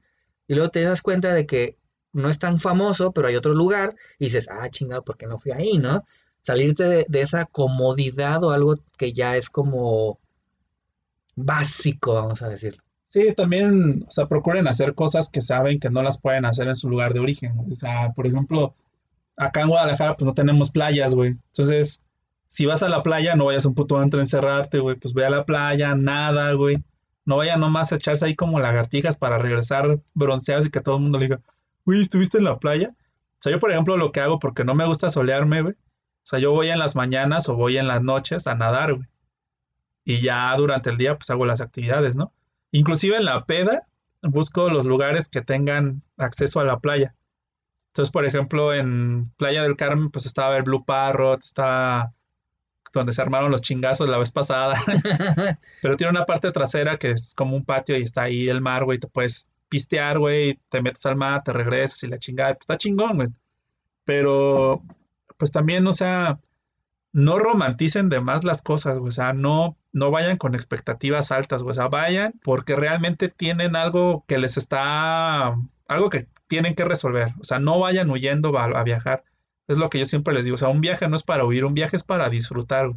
[0.47, 1.77] y luego te das cuenta de que
[2.13, 5.37] no es tan famoso, pero hay otro lugar y dices, ah, chingado, ¿por qué no
[5.37, 6.03] fui ahí, no?
[6.41, 10.19] Salirte de, esa comodidad o algo que ya es como
[11.35, 12.81] básico, vamos a decirlo.
[13.07, 16.75] Sí, también, o sea, procuren hacer cosas que saben que no las pueden hacer en
[16.75, 17.53] su lugar de origen.
[17.71, 18.75] O sea, por ejemplo,
[19.37, 21.31] acá en Guadalajara pues no tenemos playas, güey.
[21.47, 22.03] Entonces,
[22.49, 24.95] si vas a la playa, no vayas a un puto antro a encerrarte, güey.
[24.97, 26.83] Pues ve a la playa, nada, güey.
[27.25, 31.01] No vaya nomás a echarse ahí como lagartijas para regresar bronceados y que todo el
[31.03, 31.41] mundo le diga,
[31.87, 32.89] güey, ¿estuviste en la playa?
[32.89, 35.73] O sea, yo, por ejemplo, lo que hago porque no me gusta solearme, güey.
[35.73, 39.07] O sea, yo voy en las mañanas o voy en las noches a nadar, güey.
[40.03, 42.33] Y ya durante el día, pues hago las actividades, ¿no?
[42.71, 43.87] Inclusive en la peda
[44.21, 47.15] busco los lugares que tengan acceso a la playa.
[47.87, 52.13] Entonces, por ejemplo, en Playa del Carmen, pues estaba el Blue Parrot, está
[52.93, 54.75] donde se armaron los chingazos la vez pasada.
[55.81, 58.83] Pero tiene una parte trasera que es como un patio y está ahí el mar,
[58.83, 58.99] güey.
[58.99, 62.53] Te puedes pistear, güey, te metes al mar, te regresas y la chingada.
[62.53, 63.29] Pues está chingón, güey.
[64.05, 64.83] Pero,
[65.37, 66.39] pues también, o sea,
[67.13, 71.73] no romanticen de más las cosas, o sea, no, no vayan con expectativas altas, o
[71.73, 75.55] sea, vayan porque realmente tienen algo que les está,
[75.87, 79.23] algo que tienen que resolver, o sea, no vayan huyendo a, viajar.
[79.67, 81.65] Es lo que yo siempre les digo, o sea, un viaje no es para huir,
[81.65, 82.91] un viaje es para disfrutar,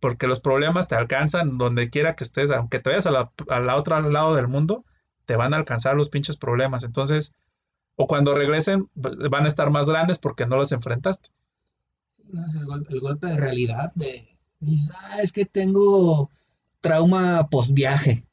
[0.00, 4.00] porque los problemas te alcanzan donde quiera que estés, aunque te vayas a la otra
[4.00, 4.84] lado del mundo,
[5.30, 6.82] te van a alcanzar los pinches problemas.
[6.82, 7.34] Entonces,
[7.94, 11.30] o cuando regresen, pues, van a estar más grandes porque no los enfrentaste
[12.88, 16.30] el, golpe, de realidad de, dices, ah, es que tengo
[16.80, 18.24] trauma post viaje.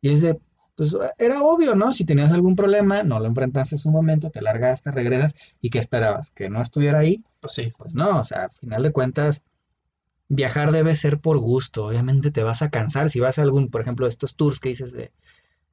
[0.00, 0.38] Y es de,
[0.76, 1.92] pues era obvio, ¿no?
[1.92, 5.78] Si tenías algún problema, no lo enfrentaste en su momento, te largaste, regresas, ¿y qué
[5.78, 6.30] esperabas?
[6.30, 7.22] ¿Que no estuviera ahí?
[7.40, 7.72] Pues sí.
[7.76, 9.42] Pues no, o sea, al final de cuentas,
[10.28, 11.86] viajar debe ser por gusto.
[11.86, 13.10] Obviamente te vas a cansar.
[13.10, 15.12] Si vas a algún, por ejemplo, estos tours que dices de,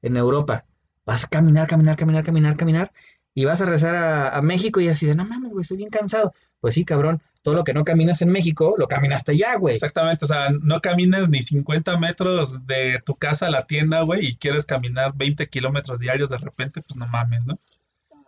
[0.02, 0.66] en Europa,
[1.04, 2.92] vas a caminar, caminar, caminar, caminar, caminar,
[3.34, 5.90] y vas a regresar a, a México y así de, no mames, güey, estoy bien
[5.90, 6.32] cansado.
[6.60, 9.74] Pues sí, cabrón, todo lo que no caminas en México, lo caminaste ya, güey.
[9.74, 14.28] Exactamente, o sea, no camines ni 50 metros de tu casa a la tienda, güey,
[14.28, 17.58] y quieres caminar 20 kilómetros diarios de repente, pues no mames, ¿no?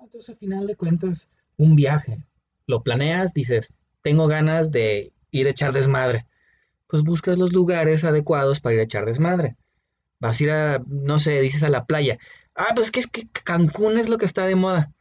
[0.03, 2.25] Entonces, al final de cuentas, un viaje.
[2.67, 3.73] Lo planeas, dices,
[4.03, 6.27] tengo ganas de ir a echar desmadre.
[6.87, 9.57] Pues buscas los lugares adecuados para ir a echar desmadre.
[10.21, 12.19] Vas a ir a, no sé, dices a la playa.
[12.57, 14.93] Ah, pues es que es que Cancún es lo que está de moda.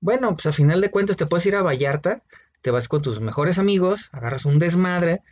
[0.00, 2.22] Bueno, pues al final de cuentas te puedes ir a Vallarta,
[2.60, 5.22] te vas con tus mejores amigos, agarras un desmadre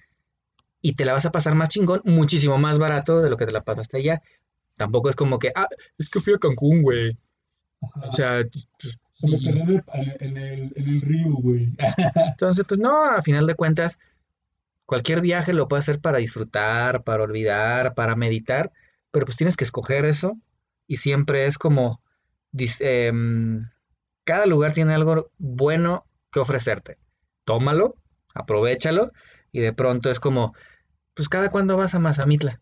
[0.83, 3.53] y te la vas a pasar más chingón, muchísimo más barato de lo que te
[3.53, 4.23] la pasaste allá.
[4.77, 7.17] Tampoco es como que, ah, es que fui a Cancún, güey.
[7.81, 8.43] O sea,
[8.81, 11.73] pues, como que en el, en el río, güey.
[12.31, 13.99] Entonces, pues no, a final de cuentas,
[14.87, 18.73] cualquier viaje lo puedes hacer para disfrutar, para olvidar, para meditar,
[19.13, 20.37] pero pues tienes que escoger eso
[20.91, 22.03] y siempre es como,
[22.81, 23.65] em,
[24.25, 26.99] cada lugar tiene algo bueno que ofrecerte
[27.45, 27.95] tómalo,
[28.35, 29.13] aprovechalo,
[29.53, 30.53] y de pronto es como,
[31.15, 32.61] pues cada cuando vas a Mazamitla,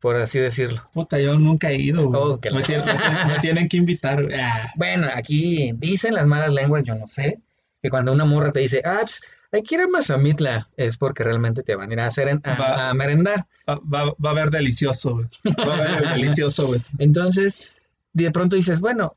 [0.00, 0.82] por así decirlo.
[0.92, 2.08] Puta, yo nunca he ido.
[2.08, 4.28] Oh, me, tienen, que invitar.
[4.34, 4.68] Ah.
[4.76, 7.40] Bueno, aquí dicen las malas lenguas, yo no sé,
[7.80, 9.20] que cuando una morra te dice, ah, pues
[9.52, 12.94] hay que ir a Mazamitla, es porque realmente te van a ir a hacer a,
[12.94, 13.46] merendar.
[13.68, 16.82] Va, a ver delicioso, Va a ver delicioso, güey.
[16.98, 17.72] Entonces,
[18.12, 19.16] de pronto dices, bueno,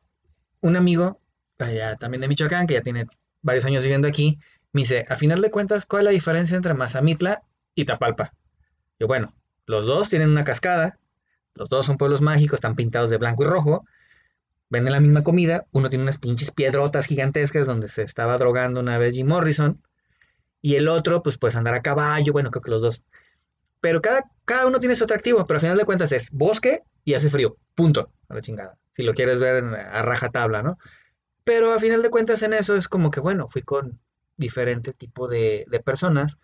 [0.61, 1.19] un amigo,
[1.59, 3.07] allá también de Michoacán, que ya tiene
[3.41, 4.39] varios años viviendo aquí,
[4.71, 7.43] me dice, a final de cuentas, ¿cuál es la diferencia entre Mazamitla
[7.75, 8.34] y Tapalpa?
[8.99, 9.36] Yo, bueno,
[9.67, 10.97] los dos tienen una cascada,
[11.53, 13.86] los dos son pueblos mágicos, están pintados de blanco y rojo.
[14.69, 18.97] venden la misma comida, uno tiene unas pinches piedrotas gigantescas donde se estaba drogando una
[18.97, 19.79] vez Jim Morrison,
[20.64, 23.03] y el otro, pues puedes andar a caballo, bueno, creo que los dos.
[23.82, 27.16] Pero cada, cada uno tiene su atractivo, pero al final de cuentas es bosque y
[27.16, 28.78] hace frío, punto, a la chingada.
[28.93, 30.78] Si lo quieres ver a raja tabla, ¿no?
[31.43, 33.99] Pero al final de cuentas en eso es como que, bueno, fui con
[34.38, 36.39] diferente tipo de, personas,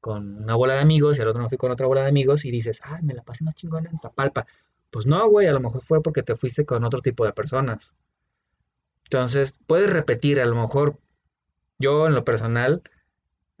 [0.00, 2.44] con una bola de amigos y al otro me fui con otra bola de amigos
[2.44, 4.46] y dices, ay, me la pasé más chingona en Tapalpa.
[4.90, 7.94] Pues no, güey, a lo mejor fue porque te fuiste con otro tipo de personas.
[9.04, 10.98] Entonces, puedes repetir, a lo mejor
[11.78, 12.82] yo en lo personal,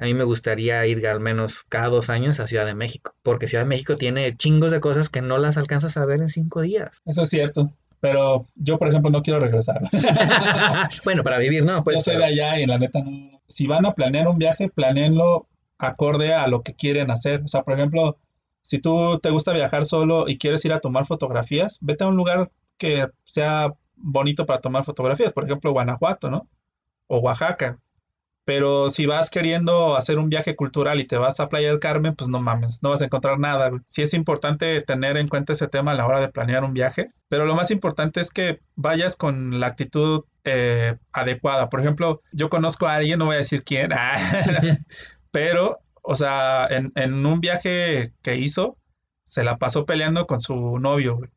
[0.00, 3.48] a mí me gustaría ir al menos cada dos años a Ciudad de México, porque
[3.48, 6.62] Ciudad de México tiene chingos de cosas que no las alcanzas a ver en cinco
[6.62, 7.02] días.
[7.04, 7.70] Eso es cierto.
[8.00, 9.82] Pero yo, por ejemplo, no quiero regresar.
[11.04, 11.84] bueno, para vivir, ¿no?
[11.84, 13.42] Pues, yo soy de allá y la neta no.
[13.46, 15.46] Si van a planear un viaje, planeenlo
[15.76, 17.42] acorde a lo que quieren hacer.
[17.44, 18.16] O sea, por ejemplo,
[18.62, 22.16] si tú te gusta viajar solo y quieres ir a tomar fotografías, vete a un
[22.16, 26.48] lugar que sea bonito para tomar fotografías, por ejemplo, Guanajuato, ¿no?
[27.06, 27.78] O Oaxaca.
[28.44, 32.16] Pero si vas queriendo hacer un viaje cultural y te vas a Playa del Carmen,
[32.16, 33.70] pues no mames, no vas a encontrar nada.
[33.86, 37.12] Sí es importante tener en cuenta ese tema a la hora de planear un viaje,
[37.28, 41.68] pero lo más importante es que vayas con la actitud eh, adecuada.
[41.68, 43.90] Por ejemplo, yo conozco a alguien, no voy a decir quién,
[45.30, 48.78] pero o sea, en, en, un viaje que hizo,
[49.24, 51.30] se la pasó peleando con su novio, güey.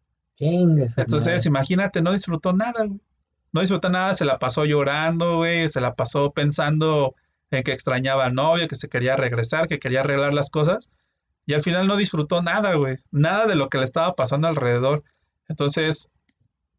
[0.97, 2.99] Entonces, imagínate, no disfrutó nada, güey.
[3.54, 7.16] No disfrutó nada, se la pasó llorando, güey, se la pasó pensando
[7.51, 10.89] en que extrañaba al novio, que se quería regresar, que quería arreglar las cosas.
[11.45, 12.97] Y al final no disfrutó nada, güey.
[13.12, 15.04] Nada de lo que le estaba pasando alrededor.
[15.47, 16.12] Entonces,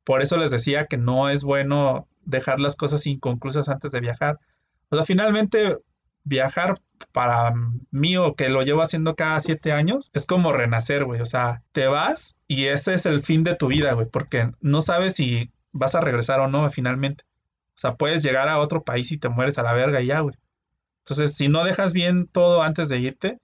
[0.04, 4.40] por eso les decía que no es bueno dejar las cosas inconclusas antes de viajar.
[4.88, 5.78] O sea, finalmente
[6.24, 6.80] viajar
[7.12, 7.52] para
[7.90, 11.20] mí o que lo llevo haciendo cada siete años, es como renacer, güey.
[11.20, 14.80] O sea, te vas y ese es el fin de tu vida, güey, porque no
[14.80, 17.24] sabes si vas a regresar o no finalmente.
[17.70, 20.20] O sea, puedes llegar a otro país y te mueres a la verga y ya,
[20.20, 20.36] güey.
[21.00, 23.38] Entonces, si no dejas bien todo antes de irte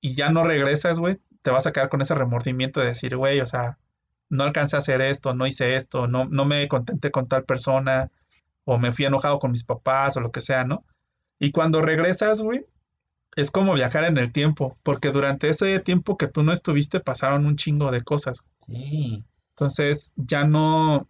[0.00, 3.40] y ya no regresas, güey, te vas a quedar con ese remordimiento de decir, güey,
[3.40, 3.78] o sea,
[4.30, 8.10] no alcancé a hacer esto, no hice esto, no, no me contenté con tal persona,
[8.64, 10.84] o me fui enojado con mis papás, o lo que sea, ¿no?
[11.38, 12.66] Y cuando regresas, güey,
[13.36, 17.46] es como viajar en el tiempo, porque durante ese tiempo que tú no estuviste pasaron
[17.46, 18.42] un chingo de cosas.
[18.66, 19.24] Sí.
[19.50, 21.08] Entonces ya no,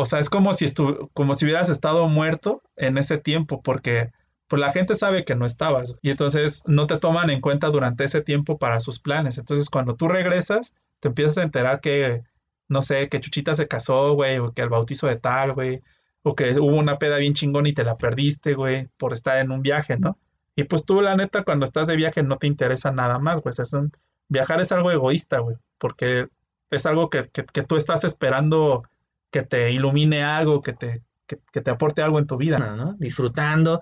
[0.00, 4.12] o sea, es como si estu como si hubieras estado muerto en ese tiempo, porque
[4.46, 8.04] pues la gente sabe que no estabas y entonces no te toman en cuenta durante
[8.04, 9.38] ese tiempo para sus planes.
[9.38, 12.22] Entonces cuando tú regresas, te empiezas a enterar que,
[12.68, 15.82] no sé, que Chuchita se casó, güey, o que el bautizo de tal, güey,
[16.22, 19.50] o que hubo una peda bien chingón y te la perdiste, güey, por estar en
[19.50, 20.16] un viaje, ¿no?
[20.54, 23.52] Y pues tú, la neta, cuando estás de viaje no te interesa nada más, güey.
[23.58, 23.90] Es un...
[24.28, 26.28] Viajar es algo egoísta, güey, porque
[26.70, 28.84] es algo que, tú estás esperando
[29.30, 32.58] que te ilumine algo, que te, que, te aporte algo en tu vida.
[32.58, 32.94] ¿no?
[32.94, 33.80] Disfrutando.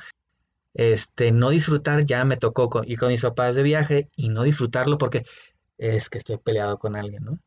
[0.75, 4.99] Este, no disfrutar, ya me tocó ir con mis papás de viaje y no disfrutarlo
[4.99, 5.25] porque
[5.79, 7.39] es que estoy peleado con alguien, ¿no?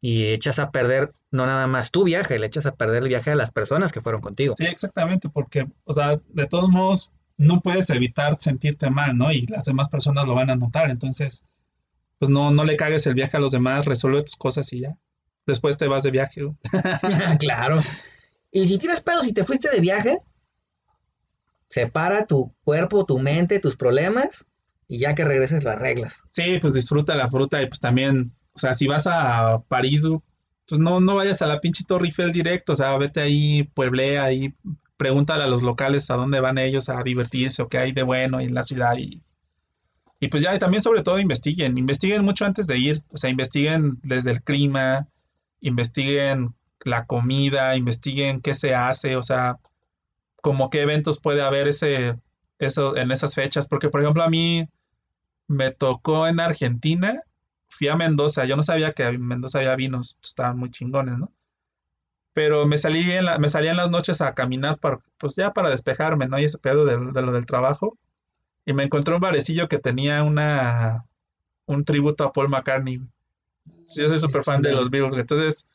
[0.00, 3.32] y echas a perder no nada más tu viaje, le echas a perder el viaje
[3.32, 4.54] a las personas que fueron contigo.
[4.56, 9.30] Sí, exactamente, porque, o sea, de todos modos, no puedes evitar sentirte mal, ¿no?
[9.30, 11.44] Y las demás personas lo van a notar, entonces,
[12.18, 14.96] pues no, no le cagues el viaje a los demás, resuelve tus cosas y ya.
[15.48, 16.42] Después te vas de viaje.
[17.40, 17.80] claro.
[18.52, 20.18] Y si tienes pedos y te fuiste de viaje,
[21.68, 24.44] separa tu cuerpo, tu mente, tus problemas
[24.86, 26.22] y ya que regreses las reglas.
[26.30, 30.02] Sí, pues disfruta la fruta y pues también o sea, si vas a París,
[30.66, 34.24] pues no, no vayas a la pinche Torre Eiffel directo, o sea, vete ahí, pueblea
[34.24, 34.52] ahí,
[34.96, 38.40] pregúntale a los locales a dónde van ellos a divertirse o qué hay de bueno
[38.40, 39.22] en la ciudad y,
[40.18, 43.30] y pues ya, y también sobre todo investiguen, investiguen mucho antes de ir, o sea,
[43.30, 45.06] investiguen desde el clima,
[45.60, 46.54] investiguen
[46.84, 49.58] la comida, investiguen qué se hace, o sea,
[50.42, 52.16] como qué eventos puede haber ese,
[52.58, 54.68] eso, en esas fechas, porque por ejemplo a mí
[55.48, 57.22] me tocó en Argentina
[57.68, 61.32] fui a Mendoza, yo no sabía que en Mendoza había vinos, estaban muy chingones, ¿no?
[62.32, 65.52] Pero me salí en la, me salía en las noches a caminar para, pues ya
[65.52, 66.38] para despejarme, ¿no?
[66.38, 67.98] Y ese pedo de, lo del trabajo.
[68.64, 71.06] Y me encontré un barecillo que tenía una,
[71.66, 73.00] un tributo a Paul McCartney.
[73.96, 75.70] Yo soy súper fan de los Beatles, entonces,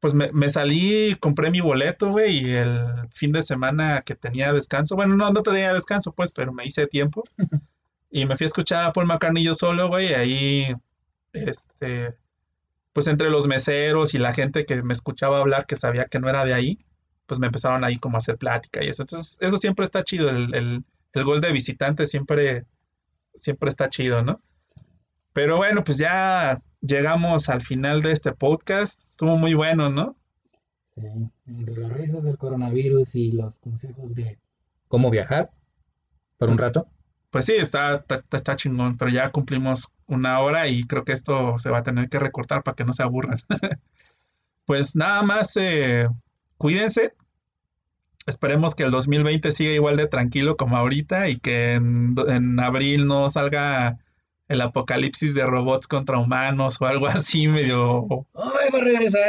[0.00, 4.52] pues me, me, salí, compré mi boleto, güey, y el fin de semana que tenía
[4.52, 7.22] descanso, bueno, no, no tenía descanso, pues, pero me hice tiempo.
[8.12, 10.74] Y me fui a escuchar a Paul McCartney yo solo, güey, y ahí,
[11.32, 12.16] este,
[12.92, 16.28] pues entre los meseros y la gente que me escuchaba hablar que sabía que no
[16.28, 16.84] era de ahí,
[17.26, 19.04] pues me empezaron ahí como a hacer plática y eso.
[19.04, 22.64] Entonces, eso siempre está chido, el, el, el gol de visitante siempre,
[23.36, 24.42] siempre está chido, ¿no?
[25.32, 29.10] Pero bueno, pues ya llegamos al final de este podcast.
[29.10, 30.16] Estuvo muy bueno, ¿no?
[30.88, 31.02] Sí,
[31.46, 34.38] entre las risas del coronavirus y los consejos de
[34.88, 35.50] cómo viajar
[36.38, 36.88] por un Pues, rato.
[37.30, 41.58] Pues sí, está, está, está chingón, pero ya cumplimos una hora y creo que esto
[41.58, 43.38] se va a tener que recortar para que no se aburran.
[44.64, 46.08] Pues nada más, eh,
[46.56, 47.14] cuídense.
[48.26, 53.06] Esperemos que el 2020 siga igual de tranquilo como ahorita y que en, en abril
[53.06, 53.98] no salga
[54.50, 59.22] el apocalipsis de robots contra humanos o algo así medio ¡Ay, va a regresar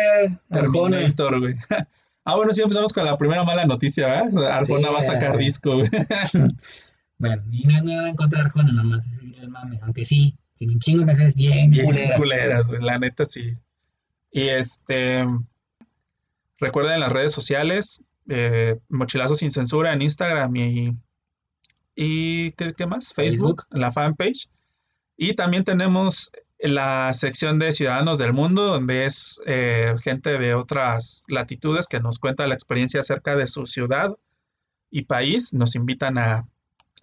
[0.50, 0.98] Arjona!
[0.98, 1.56] Terminator, güey.
[2.24, 4.52] Ah, bueno, sí empezamos con la primera mala noticia, ¿verdad?
[4.52, 5.38] Arjona Sí, va a sacar eh.
[5.40, 5.90] disco, güey.
[7.18, 9.80] Bueno, y no hay nada en contra de Arjona, nada más es seguir el mame.
[9.84, 12.20] Aunque sí, tiene un chingo de canciones bien, Bien culeras.
[12.20, 13.56] culeras, güey, la neta sí.
[14.32, 15.26] Y este,
[16.60, 20.96] recuerden las redes sociales, eh, Mochilazo sin censura en Instagram y,
[21.96, 23.14] y ¿qué, qué más?
[23.14, 24.48] Facebook, la fanpage.
[25.24, 31.26] Y también tenemos la sección de Ciudadanos del Mundo, donde es eh, gente de otras
[31.28, 34.18] latitudes que nos cuenta la experiencia acerca de su ciudad
[34.90, 35.54] y país.
[35.54, 36.48] Nos invitan a,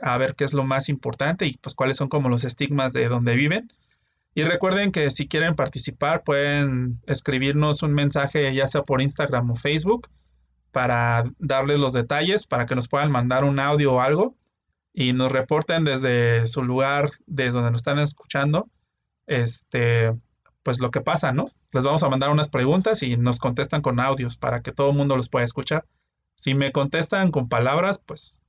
[0.00, 3.06] a ver qué es lo más importante y pues cuáles son como los estigmas de
[3.06, 3.72] donde viven.
[4.34, 9.54] Y recuerden que si quieren participar pueden escribirnos un mensaje ya sea por Instagram o
[9.54, 10.08] Facebook
[10.72, 14.34] para darles los detalles, para que nos puedan mandar un audio o algo
[14.98, 18.68] y nos reporten desde su lugar, desde donde nos están escuchando,
[19.28, 20.12] este,
[20.64, 21.46] pues lo que pasa, ¿no?
[21.70, 24.96] Les vamos a mandar unas preguntas y nos contestan con audios para que todo el
[24.96, 25.86] mundo los pueda escuchar.
[26.34, 28.42] Si me contestan con palabras, pues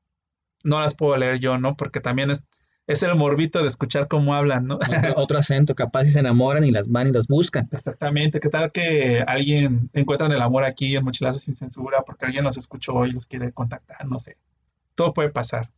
[0.63, 1.75] no las puedo leer yo, ¿no?
[1.75, 2.47] Porque también es,
[2.87, 4.77] es el morbito de escuchar cómo hablan, ¿no?
[4.77, 7.69] Otro, otro acento, capaz si se enamoran y las van y los buscan.
[7.71, 12.43] Exactamente, ¿qué tal que alguien encuentran el amor aquí en Mochilazo sin censura porque alguien
[12.43, 14.03] los escuchó y los quiere contactar?
[14.07, 14.37] No sé.
[14.95, 15.69] Todo puede pasar.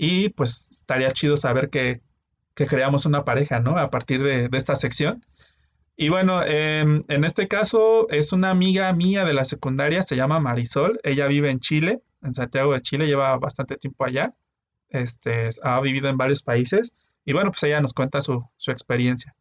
[0.00, 2.00] Y pues estaría chido saber que,
[2.54, 3.76] que creamos una pareja, ¿no?
[3.76, 5.24] A partir de, de esta sección.
[6.00, 10.38] Y bueno, em, en este caso es una amiga mía de la secundaria, se llama
[10.38, 11.00] Marisol.
[11.02, 14.32] Ella vive en Chile, en Santiago de Chile, lleva bastante tiempo allá.
[14.90, 16.94] Este, ha vivido en varios países.
[17.24, 19.34] Y bueno, pues ella nos cuenta su, su experiencia.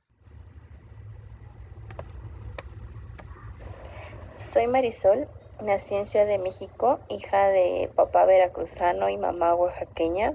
[4.38, 5.28] Soy Marisol,
[5.64, 10.34] nací en Ciudad de México, hija de papá veracruzano y mamá oaxaqueña.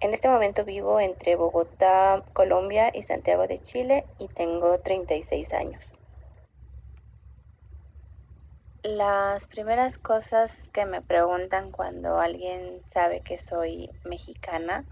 [0.00, 5.84] En este momento vivo entre Bogotá, Colombia y Santiago de Chile y tengo 36 años.
[8.82, 14.86] Las primeras cosas que me preguntan cuando alguien sabe que soy mexicana,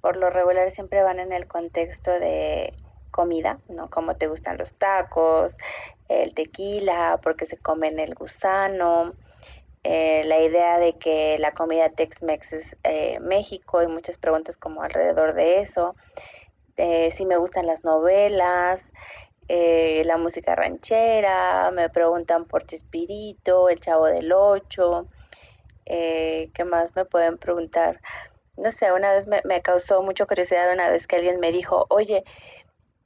[0.00, 2.72] por lo regular siempre van en el contexto de
[3.10, 3.90] comida, ¿no?
[3.90, 5.58] Cómo te gustan los tacos,
[6.08, 9.12] el tequila, porque se comen el gusano,
[9.84, 14.82] eh, la idea de que la comida Tex-Mex es eh, México y muchas preguntas como
[14.82, 15.94] alrededor de eso,
[16.76, 18.92] eh, si me gustan las novelas,
[19.48, 25.06] eh, la música ranchera, me preguntan por Chespirito, el Chavo del Ocho,
[25.86, 28.00] ¿qué más me pueden preguntar?
[28.56, 31.86] No sé, una vez me, me causó mucha curiosidad una vez que alguien me dijo,
[31.88, 32.24] oye,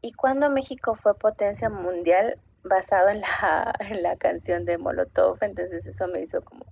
[0.01, 2.39] ¿y cuándo México fue potencia mundial?
[2.65, 6.65] Basado en la, en la canción de Molotov, entonces eso me hizo como,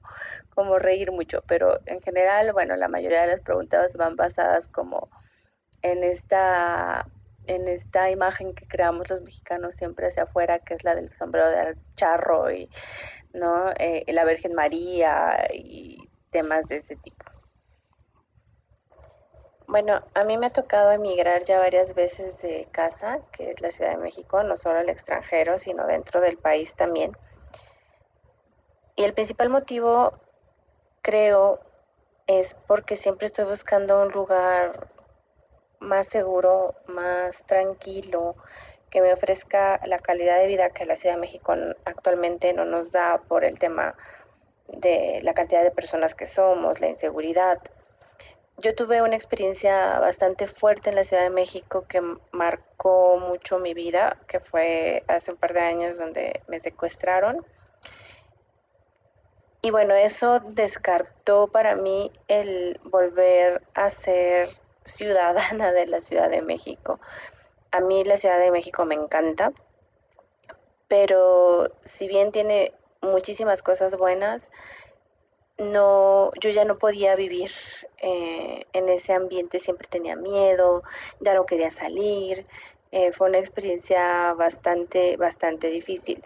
[0.54, 5.08] como reír mucho, pero en general, bueno, la mayoría de las preguntas van basadas como
[5.82, 7.06] en esta,
[7.46, 11.48] en esta imagen que creamos los mexicanos siempre hacia afuera, que es la del sombrero
[11.50, 12.68] de charro y
[13.32, 13.70] ¿no?
[13.78, 17.24] Eh, la Virgen María y temas de ese tipo.
[19.70, 23.70] Bueno, a mí me ha tocado emigrar ya varias veces de casa, que es la
[23.70, 27.16] Ciudad de México, no solo al extranjero, sino dentro del país también.
[28.96, 30.14] Y el principal motivo,
[31.02, 31.60] creo,
[32.26, 34.88] es porque siempre estoy buscando un lugar
[35.78, 38.34] más seguro, más tranquilo,
[38.90, 41.54] que me ofrezca la calidad de vida que la Ciudad de México
[41.84, 43.94] actualmente no nos da por el tema
[44.66, 47.58] de la cantidad de personas que somos, la inseguridad
[48.60, 52.02] yo tuve una experiencia bastante fuerte en la Ciudad de México que
[52.32, 57.44] marcó mucho mi vida, que fue hace un par de años donde me secuestraron.
[59.62, 64.50] Y bueno, eso descartó para mí el volver a ser
[64.84, 67.00] ciudadana de la Ciudad de México.
[67.70, 69.52] A mí la Ciudad de México me encanta,
[70.88, 74.50] pero si bien tiene muchísimas cosas buenas,
[75.60, 77.50] no, yo ya no podía vivir
[78.00, 80.82] eh, en ese ambiente, siempre tenía miedo,
[81.20, 82.46] ya no quería salir,
[82.92, 86.22] eh, fue una experiencia bastante, bastante difícil.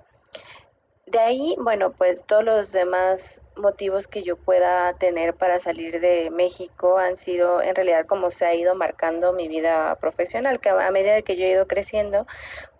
[1.06, 6.30] De ahí, bueno, pues todos los demás motivos que yo pueda tener para salir de
[6.30, 10.90] México han sido en realidad como se ha ido marcando mi vida profesional, que a
[10.90, 12.26] medida que yo he ido creciendo,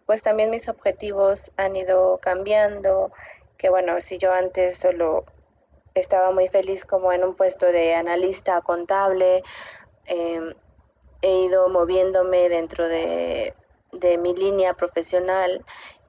[0.07, 3.13] pues también mis objetivos han ido cambiando,
[3.59, 5.25] que bueno, si yo antes solo
[5.95, 9.45] estaba muy feliz como en un puesto de analista contable,
[10.07, 10.53] em,
[11.23, 13.55] he ido moviéndome dentro de,
[14.19, 15.65] mi línea profesional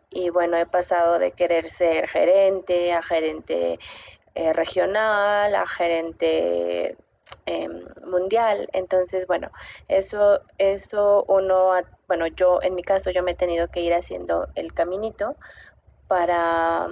[0.10, 3.80] y bueno, he pasado de querer ser gerente a gerente
[4.34, 6.98] eh, regional, a gerente
[7.46, 8.68] em, mundial.
[8.74, 9.52] Entonces, bueno,
[9.88, 11.74] eso, eso uno,
[12.08, 15.36] bueno, yo en mi caso yo me he tenido que ir haciendo el caminito
[16.08, 16.88] para,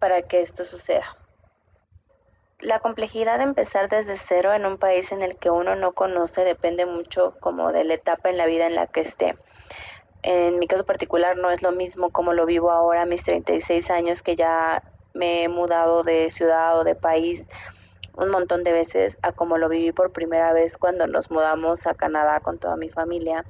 [0.00, 1.06] para que esto suceda.
[2.60, 6.42] La complejidad de empezar desde cero en un país en el que uno no conoce
[6.42, 9.36] depende mucho como de la etapa en la vida en la que esté.
[10.22, 13.90] En mi caso particular no es lo mismo como lo vivo ahora a mis 36
[13.90, 14.82] años que ya
[15.12, 17.46] me he mudado de ciudad o de país
[18.14, 21.94] un montón de veces a como lo viví por primera vez cuando nos mudamos a
[21.94, 23.44] Canadá con toda mi familia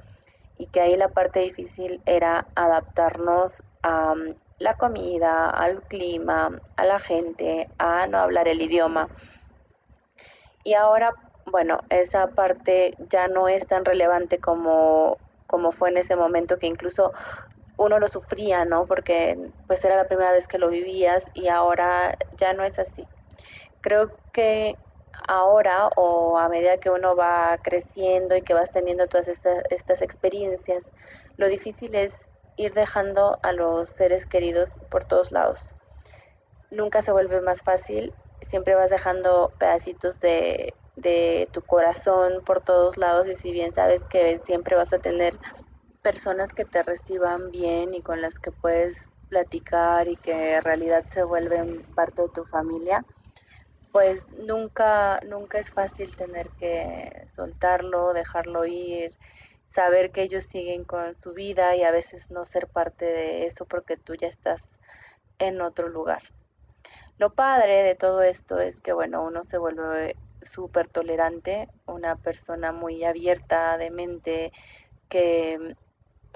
[0.58, 4.14] y que ahí la parte difícil era adaptarnos a
[4.58, 9.08] la comida, al clima, a la gente, a no hablar el idioma.
[10.64, 11.12] Y ahora,
[11.46, 16.66] bueno, esa parte ya no es tan relevante como, como fue en ese momento que
[16.66, 17.12] incluso
[17.76, 18.86] uno lo sufría, ¿no?
[18.86, 23.06] Porque pues era la primera vez que lo vivías y ahora ya no es así.
[23.82, 24.76] Creo que
[25.28, 30.02] ahora o a medida que uno va creciendo y que vas teniendo todas estas, estas
[30.02, 30.92] experiencias,
[31.36, 32.25] lo difícil es
[32.56, 35.60] ir dejando a los seres queridos por todos lados.
[36.70, 42.96] Nunca se vuelve más fácil, siempre vas dejando pedacitos de, de tu corazón por todos
[42.96, 45.38] lados y si bien sabes que siempre vas a tener
[46.02, 51.04] personas que te reciban bien y con las que puedes platicar y que en realidad
[51.06, 53.04] se vuelven parte de tu familia,
[53.92, 59.14] pues nunca, nunca es fácil tener que soltarlo, dejarlo ir,
[59.68, 63.64] saber que ellos siguen con su vida y a veces no ser parte de eso
[63.64, 64.78] porque tú ya estás
[65.38, 66.22] en otro lugar.
[67.18, 72.72] Lo padre de todo esto es que, bueno, uno se vuelve súper tolerante, una persona
[72.72, 74.52] muy abierta de mente,
[75.08, 75.76] que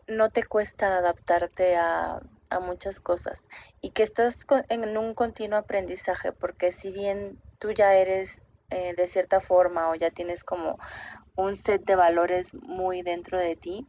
[0.06, 2.20] no te cuesta adaptarte a,
[2.50, 3.48] a muchas cosas
[3.80, 9.06] y que estás en un continuo aprendizaje, porque si bien tú ya eres eh, de
[9.06, 10.78] cierta forma o ya tienes como
[11.40, 13.86] un set de valores muy dentro de ti,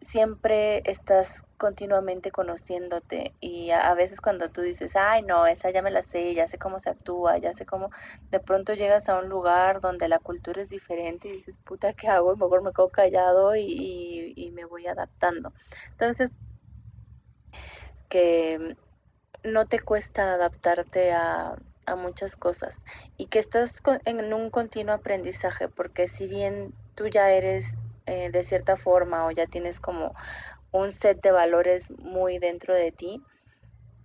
[0.00, 5.90] siempre estás continuamente conociéndote y a, veces cuando tú dices, ay no, esa ya me
[5.90, 7.90] la sé, ya sé cómo se actúa, ya sé cómo,
[8.30, 12.08] de pronto llegas a un lugar donde la cultura es diferente y dices, puta, ¿qué
[12.08, 12.34] hago?
[12.36, 15.52] Mejor me quedo callado y, y me voy adaptando.
[15.92, 16.32] Entonces,
[18.08, 18.76] que
[19.44, 21.56] no te cuesta adaptarte a,
[21.90, 22.78] a muchas cosas
[23.16, 28.42] y que estás en un continuo aprendizaje porque si bien tú ya eres eh, de
[28.42, 30.14] cierta forma o ya tienes como
[30.72, 33.22] un set de valores muy dentro de ti,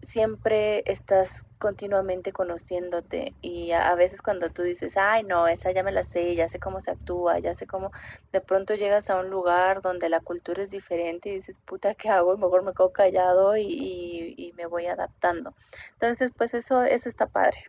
[0.06, 5.92] siempre estás continuamente conociéndote y a, veces cuando tú dices, ay no, esa ya me
[5.92, 7.92] la sé, ya sé cómo se actúa, ya sé cómo,
[8.32, 12.10] de pronto llegas a un lugar donde la cultura es diferente y dices, puta, ¿qué
[12.10, 12.36] hago?
[12.36, 15.56] Y mejor me quedo callado y, y me voy adaptando.
[15.94, 17.60] Entonces, pues eso, eso está padre.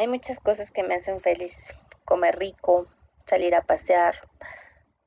[0.00, 1.76] Hay muchas cosas que me hacen feliz,
[2.06, 2.86] comer rico,
[3.26, 4.14] salir a pasear,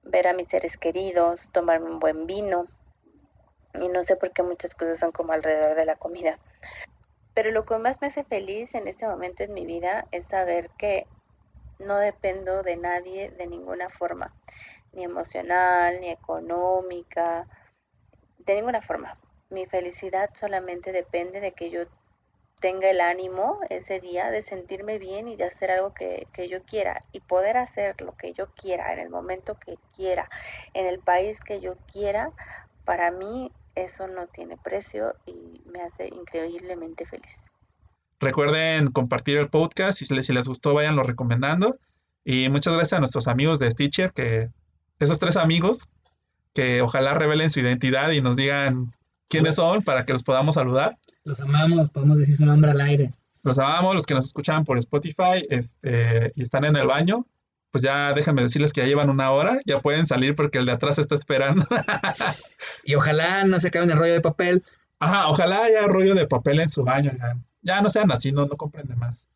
[0.03, 2.67] ver a mis seres queridos, tomarme un buen vino.
[3.81, 6.37] Y no sé por qué muchas cosas son como alrededor de la comida.
[7.33, 10.69] Pero lo que más me hace feliz en este momento en mi vida es saber
[10.77, 11.07] que
[11.79, 14.31] no dependo de nadie de ninguna forma,
[14.91, 17.47] ni emocional, ni económica,
[18.37, 19.17] de ninguna forma.
[19.49, 21.87] Mi felicidad solamente depende de que yo
[22.63, 27.03] tenga el ánimo ese día de sentirme bien y de hacer algo que, yo quiera
[27.11, 30.29] y poder hacer lo que yo quiera en el momento que quiera,
[30.73, 32.31] en el país que yo quiera,
[32.85, 37.51] para mí eso no tiene precio y me hace increíblemente feliz.
[38.21, 41.75] Recuerden compartir el podcast y si les, si les gustó vayanlo recomendando.
[42.23, 44.47] Y muchas gracias a nuestros amigos de Stitcher, que
[44.99, 45.89] esos tres amigos,
[46.53, 48.95] que ojalá revelen su identidad y nos digan
[49.27, 50.97] quiénes son para que los podamos saludar.
[51.25, 53.13] Los amamos, podemos decir su nombre al aire.
[53.43, 57.25] Los amamos, los que nos escuchan por Spotify este, y están en el baño,
[57.71, 60.73] pues ya déjenme decirles que ya llevan una hora, ya pueden salir porque el de
[60.73, 61.65] atrás está esperando.
[62.83, 64.63] y ojalá no se acaben el rollo de papel.
[64.99, 67.11] Ajá, ojalá haya rollo de papel en su baño.
[67.61, 69.27] Ya, no sean así, no, no comprende más.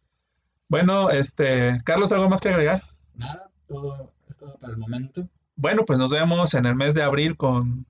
[0.68, 2.82] Bueno, este, Carlos, ¿algo más que agregar?
[3.16, 5.28] Nada, todo es todo para el momento.
[5.56, 7.86] Bueno, pues nos vemos en el mes de abril con,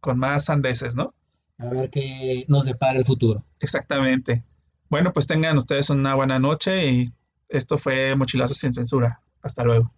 [0.00, 1.14] con más sandeces, ¿no?
[1.60, 3.44] A ver qué nos depara el futuro.
[3.60, 4.44] Exactamente.
[4.88, 7.12] Bueno, pues tengan ustedes una buena noche y
[7.48, 9.22] esto fue Mochilazos sin censura.
[9.42, 9.92] Hasta luego.